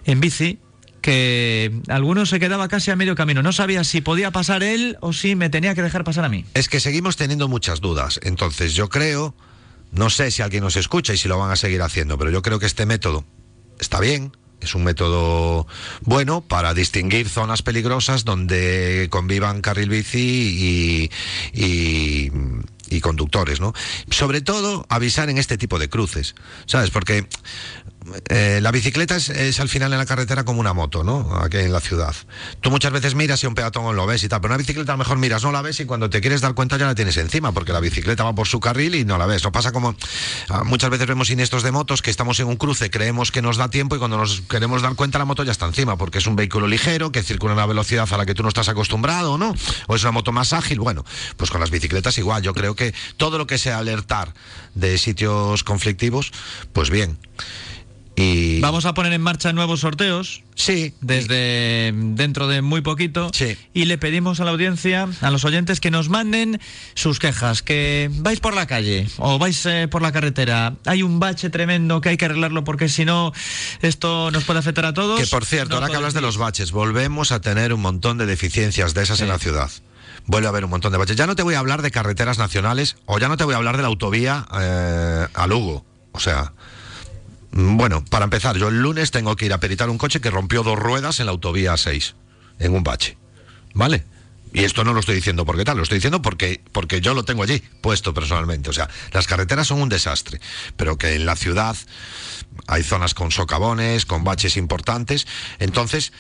en 0.06 0.20
bici, 0.20 0.58
que 1.02 1.72
alguno 1.88 2.26
se 2.26 2.40
quedaba 2.40 2.68
casi 2.68 2.90
a 2.90 2.96
medio 2.96 3.14
camino. 3.14 3.44
No 3.44 3.54
sabía 3.54 3.84
si 3.84 4.02
podía 4.02 4.32
pasar 4.32 4.64
él 4.64 4.98
o 5.02 5.14
si 5.14 5.36
me 5.36 5.52
tenía 5.52 5.76
que 5.76 5.84
dejar 5.84 6.04
pasar 6.04 6.26
a 6.26 6.30
mí. 6.30 6.46
Es 6.56 6.68
que 6.68 6.80
seguimos 6.80 7.16
teniendo 7.16 7.48
muchas 7.48 7.80
dudas. 7.80 8.20
Entonces 8.24 8.74
yo 8.74 8.90
creo, 8.90 9.36
no 9.92 10.10
sé 10.10 10.32
si 10.32 10.42
alguien 10.42 10.64
nos 10.64 10.78
escucha 10.78 11.14
y 11.14 11.18
si 11.18 11.28
lo 11.28 11.38
van 11.38 11.52
a 11.52 11.56
seguir 11.56 11.84
haciendo, 11.84 12.18
pero 12.18 12.32
yo 12.32 12.42
creo 12.42 12.58
que 12.58 12.66
este 12.66 12.88
método 12.88 13.24
está 13.80 14.00
bien. 14.00 14.32
Es 14.62 14.76
un 14.76 14.84
método 14.84 15.68
bueno 16.02 16.42
para 16.42 16.74
distinguir 16.74 17.28
zonas 17.28 17.64
peligrosas 17.64 18.24
donde 18.26 19.08
convivan 19.10 19.62
carril 19.62 19.90
bici 19.90 21.10
y, 21.54 23.00
conductores, 23.02 23.60
¿no? 23.60 23.74
Sobre 24.12 24.42
todo 24.42 24.86
avisar 24.88 25.30
en 25.30 25.40
este 25.40 25.58
tipo 25.58 25.80
de 25.80 25.90
cruces, 25.90 26.36
¿sabes? 26.68 26.92
Porque 26.92 27.26
eh, 28.30 28.60
la 28.62 28.72
bicicleta 28.72 29.16
es, 29.16 29.60
al 29.60 29.70
final 29.70 29.92
en 29.92 30.00
la 30.00 30.06
carretera 30.06 30.44
como 30.44 30.60
una 30.60 30.74
moto, 30.74 31.04
¿no? 31.04 31.36
Aquí 31.42 31.58
en 31.58 31.74
la 31.74 31.80
ciudad. 31.80 32.16
Tú 32.62 32.72
muchas 32.72 32.92
veces 32.92 33.16
miras 33.16 33.40
si 33.40 33.48
un 33.48 33.56
peatón 33.56 33.96
lo 33.96 34.06
ves 34.06 34.24
y 34.24 34.30
tal, 34.30 34.42
pero 34.42 34.54
una 34.54 34.58
bicicleta 34.58 34.94
a 34.94 34.96
lo 34.96 35.00
mejor 35.00 35.18
miras, 35.18 35.44
no 35.44 35.52
la 35.52 35.62
ves 35.62 35.80
y 35.80 35.86
cuando 35.86 36.10
te 36.10 36.22
quieres 36.22 36.42
dar 36.42 36.54
cuenta 36.54 36.78
ya 36.78 36.86
la 36.86 36.96
tienes 36.96 37.18
encima, 37.18 37.52
porque 37.52 37.74
la 37.74 37.80
bicicleta 37.80 38.24
va 38.24 38.34
por 38.34 38.48
su 38.48 38.60
carril 38.60 38.96
y 38.96 39.06
no 39.06 39.18
la 39.18 39.26
ves. 39.26 39.44
No 39.44 39.52
pasa 39.52 39.72
como 39.72 39.96
ah, 40.50 40.64
muchas 40.64 40.90
veces 40.90 41.08
vemos 41.08 41.28
siniestros 41.28 41.64
de 41.64 41.72
motos 41.72 42.02
que 42.02 42.10
estamos 42.10 42.40
en 42.40 42.48
un 42.48 42.56
cruce, 42.56 42.90
creemos 42.90 43.32
que 43.32 43.42
nos 43.42 43.58
da 43.58 43.70
tiempo 43.70 43.96
y 43.96 44.00
cuando 44.00 44.18
nos 44.18 44.42
queremos 44.42 44.82
dar 44.82 44.96
cuenta 44.96 45.18
la 45.18 45.26
moto 45.26 45.44
ya 45.44 45.52
está 45.52 45.66
encima, 45.66 45.98
porque 45.98 46.20
es 46.20 46.28
un 46.28 46.36
vehículo 46.36 46.68
ligero 46.68 47.12
que 47.12 47.24
circula 47.24 47.54
a 47.54 47.56
una 47.56 47.66
velocidad 47.66 48.08
a 48.12 48.18
la 48.18 48.26
que 48.26 48.34
tú 48.34 48.44
no 48.44 48.50
estás 48.50 48.70
acostumbrado, 48.70 49.38
¿no? 49.38 49.54
O 49.88 49.96
es 49.96 50.04
una 50.04 50.12
moto 50.12 50.32
más 50.32 50.54
ágil. 50.54 50.80
Bueno, 50.80 51.06
pues 51.38 51.50
con 51.50 51.62
las 51.62 51.72
bicicletas 51.72 52.18
igual. 52.18 52.42
Yo 52.42 52.54
creo 52.54 52.76
que 52.76 52.94
todo 53.18 53.38
lo 53.38 53.48
que 53.48 53.58
sea 53.58 53.78
alertar 53.78 54.34
de 54.76 54.98
sitios 54.98 55.64
conflictivos, 55.64 56.32
pues 56.74 56.90
bien. 56.90 57.18
Y... 58.16 58.60
Vamos 58.60 58.86
a 58.86 58.94
poner 58.94 59.14
en 59.14 59.22
marcha 59.22 59.54
nuevos 59.54 59.82
sorteos. 59.82 60.44
Sí. 60.56 60.94
Desde 61.02 61.92
dentro 61.94 62.48
de 62.48 62.62
muy 62.62 62.82
poquito. 62.82 63.32
Sí. 63.34 63.58
Y 63.74 63.86
le 63.86 63.98
pedimos 63.98 64.40
a 64.40 64.46
la 64.46 64.52
audiencia, 64.52 65.08
a 65.22 65.32
los 65.32 65.46
oyentes, 65.46 65.80
que 65.80 65.92
nos 65.92 66.10
manden 66.10 66.60
sus 66.94 67.20
quejas. 67.20 67.62
Que 67.64 68.10
vais 68.14 68.40
por 68.40 68.54
la 68.54 68.68
calle 68.68 69.08
o 69.18 69.40
vais 69.40 69.66
eh, 69.66 69.88
por 69.88 70.02
la 70.02 70.12
carretera. 70.12 70.76
Hay 70.86 71.04
un 71.04 71.20
bache 71.20 71.50
tremendo 71.50 72.02
que 72.02 72.10
hay 72.10 72.18
que 72.18 72.26
arreglarlo 72.26 72.64
porque 72.64 72.90
si 72.90 73.06
no, 73.06 73.34
esto 73.82 74.30
nos 74.32 74.44
puede 74.44 74.60
afectar 74.60 74.86
a 74.86 74.94
todos. 74.94 75.20
Que 75.20 75.28
por 75.28 75.46
cierto, 75.46 75.70
no 75.70 75.76
ahora 75.78 75.90
que 75.90 75.96
hablas 75.96 76.14
de 76.14 76.22
los 76.22 76.38
baches, 76.38 76.72
volvemos 76.72 77.32
a 77.32 77.42
tener 77.42 77.74
un 77.74 77.82
montón 77.82 78.18
de 78.18 78.26
deficiencias 78.26 78.94
de 78.94 79.04
esas 79.04 79.18
sí. 79.18 79.24
en 79.24 79.30
la 79.30 79.40
ciudad 79.40 79.72
vuelve 80.28 80.48
a 80.48 80.50
haber 80.50 80.66
un 80.66 80.70
montón 80.70 80.92
de 80.92 80.98
baches. 80.98 81.16
Ya 81.16 81.28
no 81.28 81.36
te 81.36 81.44
voy 81.44 81.56
a 81.56 81.60
hablar 81.60 81.82
de 81.82 81.92
carreteras 81.92 82.38
nacionales 82.38 82.96
o 83.06 83.20
ya 83.20 83.28
no 83.28 83.38
te 83.38 83.44
voy 83.44 83.54
a 83.54 83.58
hablar 83.58 83.78
de 83.78 83.82
la 83.82 83.88
autovía 83.88 84.46
eh, 84.60 85.28
a 85.34 85.48
Lugo. 85.48 85.86
O 86.12 86.20
sea, 86.20 86.54
bueno, 87.52 88.04
para 88.06 88.26
empezar, 88.26 88.58
yo 88.58 88.70
el 88.70 88.82
lunes 88.82 89.12
tengo 89.12 89.36
que 89.36 89.46
ir 89.46 89.54
a 89.54 89.60
peritar 89.60 89.90
un 89.90 89.98
coche 89.98 90.22
que 90.22 90.30
rompió 90.30 90.64
dos 90.64 90.80
ruedas 90.80 91.20
en 91.20 91.26
la 91.26 91.32
autovía 91.34 91.76
6, 91.76 92.16
en 92.60 92.74
un 92.74 92.84
bache. 92.84 93.18
¿Vale? 93.74 94.06
Y 94.54 94.64
esto 94.64 94.84
no 94.84 94.94
lo 94.94 95.00
estoy 95.00 95.16
diciendo 95.16 95.46
porque 95.46 95.64
tal, 95.64 95.78
lo 95.78 95.84
estoy 95.84 95.98
diciendo 95.98 96.22
porque, 96.22 96.62
porque 96.72 97.00
yo 97.00 97.14
lo 97.14 97.24
tengo 97.24 97.44
allí, 97.44 97.64
puesto 97.82 98.14
personalmente. 98.14 98.70
O 98.70 98.74
sea, 98.74 98.90
las 99.14 99.28
carreteras 99.28 99.68
son 99.68 99.82
un 99.82 99.90
desastre, 99.90 100.42
pero 100.76 100.98
que 100.98 101.16
en 101.16 101.26
la 101.26 101.36
ciudad 101.36 101.76
hay 102.68 102.84
zonas 102.84 103.14
con 103.14 103.32
socavones, 103.32 104.06
con 104.06 104.26
baches 104.26 104.58
importantes. 104.58 105.26
Entonces, 105.60 106.12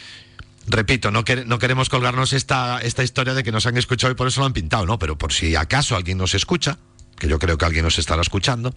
repito, 0.67 1.11
no, 1.11 1.25
no 1.45 1.59
queremos 1.59 1.89
colgarnos 1.89 2.31
esta, 2.31 2.79
esta 2.79 3.03
historia 3.03 3.33
de 3.33 3.43
que 3.43 3.51
nos 3.51 3.65
han 3.65 3.77
escuchado 3.77 4.13
y 4.13 4.15
por 4.15 4.27
eso 4.27 4.39
lo 4.39 4.45
han 4.45 4.53
pintado, 4.53 4.85
¿no? 4.85 4.97
Pero 4.97 5.17
por 5.17 5.33
si 5.33 5.55
acaso 5.55 5.97
alguien 5.97 6.17
nos 6.17 6.33
escucha, 6.33 6.77
que 7.21 7.27
yo 7.27 7.37
creo 7.37 7.55
que 7.55 7.65
alguien 7.65 7.85
nos 7.85 7.99
estará 7.99 8.19
escuchando, 8.23 8.73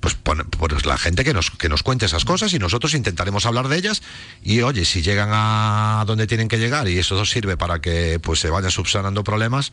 pues, 0.00 0.16
pues 0.16 0.84
la 0.84 0.98
gente 0.98 1.22
que 1.22 1.32
nos, 1.32 1.52
que 1.52 1.68
nos 1.68 1.84
cuente 1.84 2.06
esas 2.06 2.24
cosas 2.24 2.52
y 2.52 2.58
nosotros 2.58 2.92
intentaremos 2.92 3.46
hablar 3.46 3.68
de 3.68 3.76
ellas. 3.76 4.02
Y 4.42 4.62
oye, 4.62 4.84
si 4.84 5.00
llegan 5.00 5.28
a 5.32 6.02
donde 6.04 6.26
tienen 6.26 6.48
que 6.48 6.58
llegar 6.58 6.88
y 6.88 6.98
eso 6.98 7.24
sirve 7.24 7.56
para 7.56 7.80
que 7.80 8.18
pues 8.20 8.40
se 8.40 8.50
vayan 8.50 8.72
subsanando 8.72 9.22
problemas, 9.22 9.70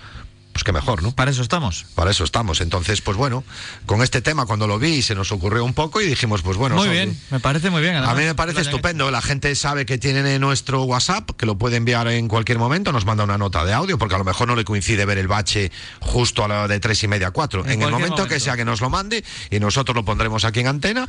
pues 0.56 0.64
que 0.64 0.72
mejor, 0.72 1.04
¿no? 1.04 1.12
Para 1.12 1.32
eso 1.32 1.42
estamos. 1.42 1.86
Para 1.96 2.12
eso 2.12 2.24
estamos. 2.24 2.62
Entonces, 2.62 3.02
pues 3.02 3.18
bueno, 3.18 3.44
con 3.86 4.02
este 4.02 4.22
tema 4.22 4.46
cuando 4.46 4.68
lo 4.68 4.80
vi 4.80 5.02
se 5.02 5.14
nos 5.14 5.34
ocurrió 5.34 5.66
un 5.66 5.74
poco 5.74 6.00
y 6.00 6.06
dijimos, 6.06 6.44
pues 6.44 6.56
bueno. 6.56 6.78
Muy 6.78 6.88
bien, 6.88 7.20
me 7.30 7.42
parece 7.42 7.70
muy 7.70 7.82
bien. 7.82 7.96
Además, 7.96 8.14
a 8.14 8.16
mí 8.16 8.24
me 8.24 8.36
parece 8.36 8.62
estupendo. 8.62 9.12
La 9.12 9.22
gente 9.22 9.54
sabe 9.56 9.86
que 9.86 9.98
tienen 9.98 10.40
nuestro 10.40 10.84
WhatsApp, 10.84 11.32
que 11.32 11.46
lo 11.46 11.58
puede 11.58 11.76
enviar 11.76 12.08
en 12.08 12.30
cualquier 12.30 12.58
momento, 12.58 12.94
nos 12.94 13.04
manda 13.04 13.26
una 13.26 13.38
nota 13.38 13.66
de 13.66 13.74
audio, 13.74 13.98
porque 13.98 14.16
a 14.16 14.18
lo 14.18 14.24
mejor 14.24 14.48
no 14.48 14.56
le 14.56 14.64
coincide 14.64 15.04
ver 15.04 15.18
el 15.18 15.28
bache 15.28 15.74
justo 16.00 16.46
a 16.46 16.48
la 16.48 16.70
de 16.70 16.80
tres 16.80 17.04
y 17.04 17.10
media, 17.10 17.32
cuatro. 17.32 17.66
En, 17.66 17.74
en 17.74 17.82
el 17.82 17.92
momento, 17.92 18.12
momento 18.12 18.34
que 18.34 18.40
sea 18.40 18.56
que 18.56 18.64
nos 18.64 18.80
lo 18.80 18.90
mande 18.90 19.26
y 19.52 19.60
nosotros 19.60 19.94
lo 19.94 20.06
pondremos 20.06 20.46
aquí 20.46 20.62
en 20.62 20.68
antena 20.68 21.06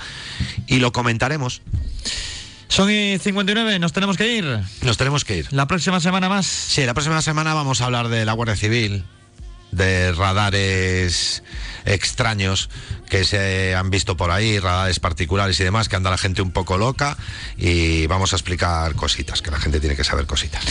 y 0.66 0.80
lo 0.80 0.90
comentaremos. 0.90 1.62
Son 2.66 2.90
y 2.90 3.16
59, 3.18 3.78
nos 3.78 3.92
tenemos 3.92 4.16
que 4.16 4.38
ir. 4.38 4.44
Nos 4.82 4.96
tenemos 4.96 5.24
que 5.24 5.38
ir. 5.38 5.52
La 5.52 5.68
próxima 5.68 6.00
semana 6.00 6.28
más. 6.28 6.46
Sí, 6.46 6.84
la 6.84 6.94
próxima 6.94 7.22
semana 7.22 7.54
vamos 7.54 7.80
a 7.80 7.84
hablar 7.84 8.08
de 8.08 8.24
la 8.24 8.32
Guardia 8.32 8.56
Civil, 8.56 9.04
de 9.76 10.12
radares 10.12 11.42
extraños 11.84 12.68
que 13.08 13.24
se 13.24 13.74
han 13.74 13.90
visto 13.90 14.16
por 14.16 14.30
ahí, 14.30 14.58
radares 14.58 14.98
particulares 14.98 15.60
y 15.60 15.64
demás, 15.64 15.88
que 15.88 15.96
anda 15.96 16.10
la 16.10 16.18
gente 16.18 16.42
un 16.42 16.50
poco 16.50 16.76
loca 16.76 17.16
y 17.56 18.06
vamos 18.08 18.32
a 18.32 18.36
explicar 18.36 18.94
cositas, 18.94 19.42
que 19.42 19.50
la 19.50 19.60
gente 19.60 19.78
tiene 19.78 19.94
que 19.94 20.02
saber 20.02 20.26
cositas. 20.26 20.64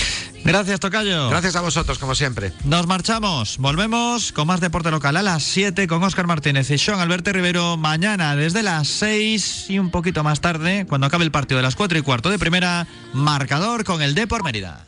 Gracias, 0.43 0.79
Tocayo. 0.79 1.29
Gracias 1.29 1.55
a 1.55 1.61
vosotros, 1.61 1.97
como 1.97 2.13
siempre. 2.13 2.51
Nos 2.65 2.87
marchamos, 2.87 3.57
volvemos 3.57 4.31
con 4.31 4.47
más 4.47 4.59
deporte 4.59 4.91
local 4.91 5.15
a 5.17 5.23
las 5.23 5.43
7 5.43 5.87
con 5.87 6.03
Óscar 6.03 6.27
Martínez 6.27 6.69
y 6.69 6.77
Sean 6.77 6.99
Alberto 6.99 7.31
Rivero 7.31 7.77
mañana 7.77 8.35
desde 8.35 8.61
las 8.61 8.87
6 8.87 9.69
y 9.69 9.79
un 9.79 9.91
poquito 9.91 10.23
más 10.23 10.41
tarde, 10.41 10.85
cuando 10.87 11.07
acabe 11.07 11.23
el 11.23 11.31
partido 11.31 11.57
de 11.57 11.63
las 11.63 11.75
4 11.75 11.97
y 11.97 12.01
cuarto 12.01 12.29
de 12.29 12.37
primera, 12.37 12.85
marcador 13.13 13.85
con 13.85 14.01
el 14.01 14.13
Depor 14.13 14.43
Mérida. 14.43 14.85